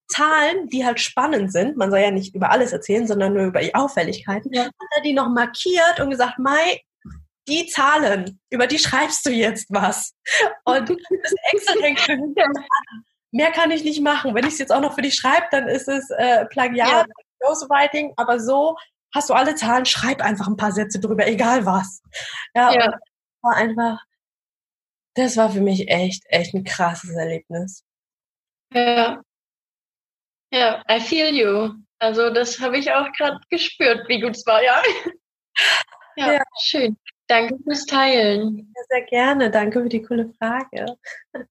Zahlen, 0.09 0.69
die 0.69 0.85
halt 0.85 1.01
spannend 1.01 1.53
sind, 1.53 1.77
man 1.77 1.91
soll 1.91 2.01
ja 2.01 2.11
nicht 2.11 2.35
über 2.35 2.51
alles 2.51 2.73
erzählen, 2.73 3.07
sondern 3.07 3.35
nur 3.35 3.45
über 3.45 3.61
die 3.61 3.75
Auffälligkeiten, 3.75 4.53
ja. 4.53 4.65
hat 4.65 4.73
er 4.97 5.03
die 5.03 5.13
noch 5.13 5.29
markiert 5.29 6.01
und 6.01 6.11
gesagt, 6.11 6.39
Mai, 6.39 6.83
die 7.47 7.67
Zahlen, 7.67 8.41
über 8.51 8.67
die 8.67 8.79
schreibst 8.79 9.25
du 9.27 9.31
jetzt 9.31 9.67
was. 9.71 10.15
Und 10.65 10.89
das 11.23 11.35
Excel 11.53 11.83
hängt 11.83 12.07
Mehr 13.31 13.53
kann 13.53 13.71
ich 13.71 13.85
nicht 13.85 14.01
machen. 14.01 14.35
Wenn 14.35 14.47
ich 14.47 14.55
es 14.55 14.59
jetzt 14.59 14.73
auch 14.73 14.81
noch 14.81 14.95
für 14.95 15.03
dich 15.03 15.15
schreibe, 15.15 15.47
dann 15.51 15.69
ist 15.69 15.87
es 15.87 16.09
äh, 16.11 16.47
Plagiat, 16.47 16.89
ja. 16.89 17.05
Ghostwriting, 17.41 18.15
aber 18.17 18.41
so 18.41 18.77
hast 19.15 19.29
du 19.29 19.35
alle 19.35 19.55
Zahlen, 19.55 19.85
schreib 19.85 20.23
einfach 20.23 20.49
ein 20.49 20.57
paar 20.57 20.73
Sätze 20.73 20.99
drüber, 20.99 21.27
egal 21.27 21.67
was. 21.67 22.03
Ja, 22.55 22.73
ja. 22.73 22.99
war 23.43 23.55
einfach, 23.55 24.03
das 25.15 25.37
war 25.37 25.51
für 25.51 25.61
mich 25.61 25.89
echt, 25.89 26.25
echt 26.27 26.55
ein 26.55 26.65
krasses 26.65 27.11
Erlebnis. 27.11 27.85
Ja, 28.73 29.21
ja, 30.51 30.83
I 30.91 31.01
feel 31.01 31.35
you. 31.35 31.75
Also 31.99 32.31
das 32.31 32.61
habe 32.61 32.79
ich 32.79 32.93
auch 32.93 33.11
gerade 33.13 33.39
gespürt, 33.51 34.09
wie 34.09 34.21
gut 34.21 34.37
es 34.37 34.47
war, 34.47 34.63
ja. 34.63 34.83
ja. 36.17 36.33
ja. 36.35 36.43
schön. 36.61 36.97
Danke 37.27 37.57
fürs 37.63 37.85
Teilen. 37.85 38.73
Ja, 38.75 38.83
sehr 38.89 39.03
gerne. 39.07 39.51
Danke 39.51 39.83
für 39.83 39.89
die 39.89 40.03
coole 40.03 40.33
Frage. 40.39 40.97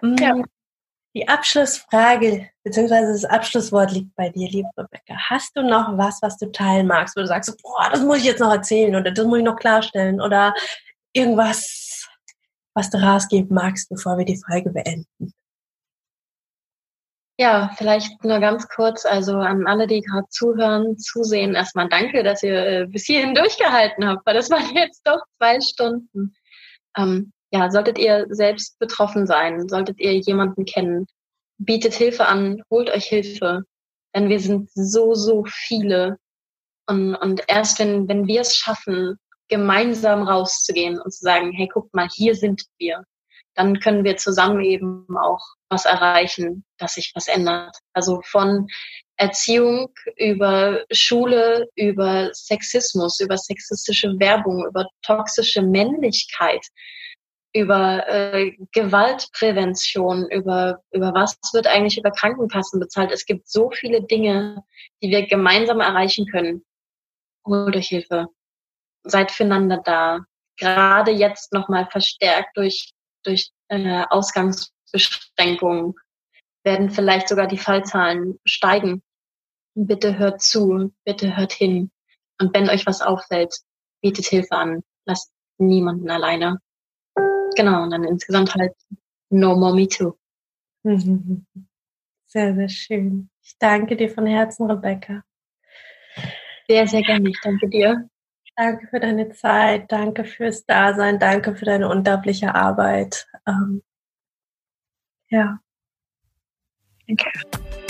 Mm, 0.00 0.16
ja. 0.16 0.42
Die 1.14 1.28
Abschlussfrage 1.28 2.48
beziehungsweise 2.62 3.12
das 3.12 3.24
Abschlusswort 3.24 3.92
liegt 3.92 4.14
bei 4.16 4.30
dir, 4.30 4.48
liebe 4.48 4.70
Rebecca. 4.78 5.14
Hast 5.28 5.54
du 5.54 5.62
noch 5.62 5.98
was, 5.98 6.22
was 6.22 6.38
du 6.38 6.50
teilen 6.50 6.86
magst, 6.86 7.14
wo 7.14 7.20
du 7.20 7.26
sagst, 7.26 7.54
boah, 7.62 7.90
das 7.90 8.00
muss 8.00 8.18
ich 8.18 8.24
jetzt 8.24 8.40
noch 8.40 8.50
erzählen 8.50 8.96
oder 8.96 9.10
das 9.10 9.26
muss 9.26 9.38
ich 9.38 9.44
noch 9.44 9.56
klarstellen 9.56 10.20
oder 10.20 10.54
irgendwas, 11.12 12.08
was 12.74 12.88
du 12.90 12.98
rausgeben 12.98 13.54
magst, 13.54 13.90
bevor 13.90 14.16
wir 14.16 14.24
die 14.24 14.40
Folge 14.46 14.70
beenden? 14.70 15.34
Ja, 17.36 17.72
vielleicht 17.76 18.22
nur 18.22 18.38
ganz 18.38 18.68
kurz, 18.68 19.04
also 19.04 19.38
an 19.38 19.66
alle, 19.66 19.88
die 19.88 20.02
gerade 20.02 20.28
zuhören, 20.28 20.96
zusehen, 20.98 21.56
erstmal 21.56 21.88
danke, 21.88 22.22
dass 22.22 22.44
ihr 22.44 22.66
äh, 22.66 22.86
bis 22.86 23.06
hierhin 23.06 23.34
durchgehalten 23.34 24.06
habt, 24.06 24.24
weil 24.24 24.34
das 24.34 24.50
waren 24.50 24.74
jetzt 24.76 25.02
doch 25.04 25.20
zwei 25.38 25.60
Stunden. 25.60 26.34
Ähm, 26.96 27.32
ja, 27.50 27.70
solltet 27.70 27.98
ihr 27.98 28.26
selbst 28.30 28.78
betroffen 28.78 29.26
sein, 29.26 29.68
solltet 29.68 29.98
ihr 29.98 30.12
jemanden 30.12 30.64
kennen, 30.64 31.06
bietet 31.58 31.94
Hilfe 31.94 32.26
an, 32.26 32.62
holt 32.70 32.88
euch 32.90 33.06
Hilfe, 33.06 33.64
denn 34.14 34.28
wir 34.28 34.38
sind 34.38 34.70
so, 34.72 35.14
so 35.14 35.44
viele. 35.48 36.18
Und, 36.86 37.16
und 37.16 37.42
erst 37.48 37.80
wenn, 37.80 38.08
wenn 38.08 38.28
wir 38.28 38.42
es 38.42 38.56
schaffen, 38.56 39.18
gemeinsam 39.48 40.22
rauszugehen 40.22 41.00
und 41.00 41.12
zu 41.12 41.20
sagen, 41.20 41.52
hey, 41.52 41.68
guck 41.72 41.92
mal, 41.94 42.08
hier 42.12 42.34
sind 42.34 42.62
wir, 42.78 43.04
dann 43.54 43.80
können 43.80 44.04
wir 44.04 44.16
zusammen 44.16 44.60
eben 44.60 45.06
auch 45.16 45.40
was 45.68 45.84
erreichen, 45.84 46.64
dass 46.78 46.94
sich 46.94 47.12
was 47.14 47.28
ändert. 47.28 47.76
Also 47.92 48.20
von 48.24 48.68
Erziehung 49.16 49.90
über 50.16 50.84
Schule, 50.90 51.68
über 51.76 52.30
Sexismus, 52.32 53.20
über 53.20 53.36
sexistische 53.36 54.18
Werbung, 54.18 54.66
über 54.66 54.86
toxische 55.02 55.62
Männlichkeit 55.62 56.66
über 57.54 58.06
äh, 58.08 58.52
Gewaltprävention, 58.72 60.28
über, 60.30 60.82
über 60.90 61.14
was 61.14 61.38
wird 61.52 61.68
eigentlich 61.68 61.96
über 61.96 62.10
Krankenkassen 62.10 62.80
bezahlt. 62.80 63.12
Es 63.12 63.26
gibt 63.26 63.48
so 63.48 63.70
viele 63.70 64.02
Dinge, 64.02 64.64
die 65.00 65.10
wir 65.10 65.26
gemeinsam 65.26 65.80
erreichen 65.80 66.26
können. 66.26 66.64
Holt 67.46 67.76
euch 67.76 67.88
Hilfe. 67.88 68.26
Seid 69.04 69.30
füreinander 69.30 69.80
da. 69.84 70.20
Gerade 70.58 71.12
jetzt 71.12 71.52
nochmal 71.52 71.86
verstärkt 71.90 72.56
durch, 72.56 72.90
durch 73.26 73.50
äh, 73.68 74.04
Ausgangsbeschränkungen 74.10 75.94
werden 76.64 76.90
vielleicht 76.90 77.28
sogar 77.28 77.46
die 77.46 77.58
Fallzahlen 77.58 78.38
steigen. 78.44 79.02
Bitte 79.74 80.18
hört 80.18 80.40
zu, 80.40 80.94
bitte 81.04 81.36
hört 81.36 81.52
hin. 81.52 81.90
Und 82.40 82.54
wenn 82.54 82.70
euch 82.70 82.86
was 82.86 83.00
auffällt, 83.02 83.54
bietet 84.00 84.26
Hilfe 84.26 84.56
an. 84.56 84.82
Lasst 85.04 85.32
niemanden 85.58 86.10
alleine. 86.10 86.58
Genau, 87.56 87.82
und 87.82 87.90
dann 87.90 88.04
insgesamt 88.04 88.54
halt 88.54 88.72
No 89.30 89.56
More 89.56 89.74
Me 89.74 89.88
Too. 89.88 90.12
Sehr, 92.26 92.52
sehr 92.56 92.68
schön. 92.68 93.30
Ich 93.42 93.56
danke 93.60 93.96
dir 93.96 94.10
von 94.10 94.26
Herzen, 94.26 94.68
Rebecca. 94.68 95.22
Sehr, 96.66 96.88
sehr 96.88 97.02
gerne. 97.02 97.28
Ich 97.28 97.38
danke 97.40 97.68
dir. 97.68 98.08
Danke 98.56 98.86
für 98.86 99.00
deine 99.00 99.30
Zeit, 99.30 99.90
danke 99.90 100.24
fürs 100.24 100.64
Dasein, 100.64 101.18
danke 101.18 101.56
für 101.56 101.64
deine 101.64 101.88
unglaubliche 101.88 102.54
Arbeit. 102.54 103.26
Ähm, 103.46 103.82
ja. 105.28 105.58
Danke. 107.06 107.83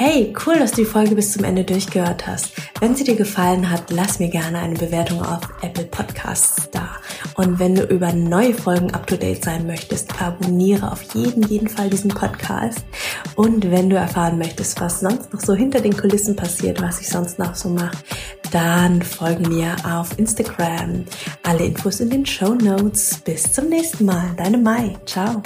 Hey, 0.00 0.32
cool, 0.46 0.60
dass 0.60 0.70
du 0.70 0.82
die 0.82 0.84
Folge 0.84 1.16
bis 1.16 1.32
zum 1.32 1.42
Ende 1.42 1.64
durchgehört 1.64 2.24
hast. 2.24 2.52
Wenn 2.78 2.94
sie 2.94 3.02
dir 3.02 3.16
gefallen 3.16 3.68
hat, 3.68 3.90
lass 3.90 4.20
mir 4.20 4.28
gerne 4.28 4.60
eine 4.60 4.76
Bewertung 4.76 5.20
auf 5.20 5.40
Apple 5.60 5.86
Podcasts 5.86 6.70
da. 6.70 6.88
Und 7.34 7.58
wenn 7.58 7.74
du 7.74 7.82
über 7.82 8.12
neue 8.12 8.54
Folgen 8.54 8.94
up 8.94 9.08
to 9.08 9.16
date 9.16 9.44
sein 9.44 9.66
möchtest, 9.66 10.22
abonniere 10.22 10.92
auf 10.92 11.02
jeden, 11.14 11.42
jeden 11.48 11.68
Fall 11.68 11.90
diesen 11.90 12.12
Podcast. 12.12 12.84
Und 13.34 13.72
wenn 13.72 13.90
du 13.90 13.96
erfahren 13.96 14.38
möchtest, 14.38 14.80
was 14.80 15.00
sonst 15.00 15.34
noch 15.34 15.40
so 15.40 15.56
hinter 15.56 15.80
den 15.80 15.96
Kulissen 15.96 16.36
passiert, 16.36 16.80
was 16.80 17.00
ich 17.00 17.08
sonst 17.08 17.40
noch 17.40 17.56
so 17.56 17.68
mache, 17.68 17.98
dann 18.52 19.02
folge 19.02 19.48
mir 19.48 19.74
auf 19.84 20.16
Instagram. 20.16 21.06
Alle 21.42 21.64
Infos 21.64 21.98
in 21.98 22.10
den 22.10 22.24
Show 22.24 22.54
Notes. 22.54 23.18
Bis 23.24 23.52
zum 23.52 23.68
nächsten 23.68 24.04
Mal. 24.04 24.30
Deine 24.36 24.58
Mai. 24.58 24.96
Ciao. 25.06 25.42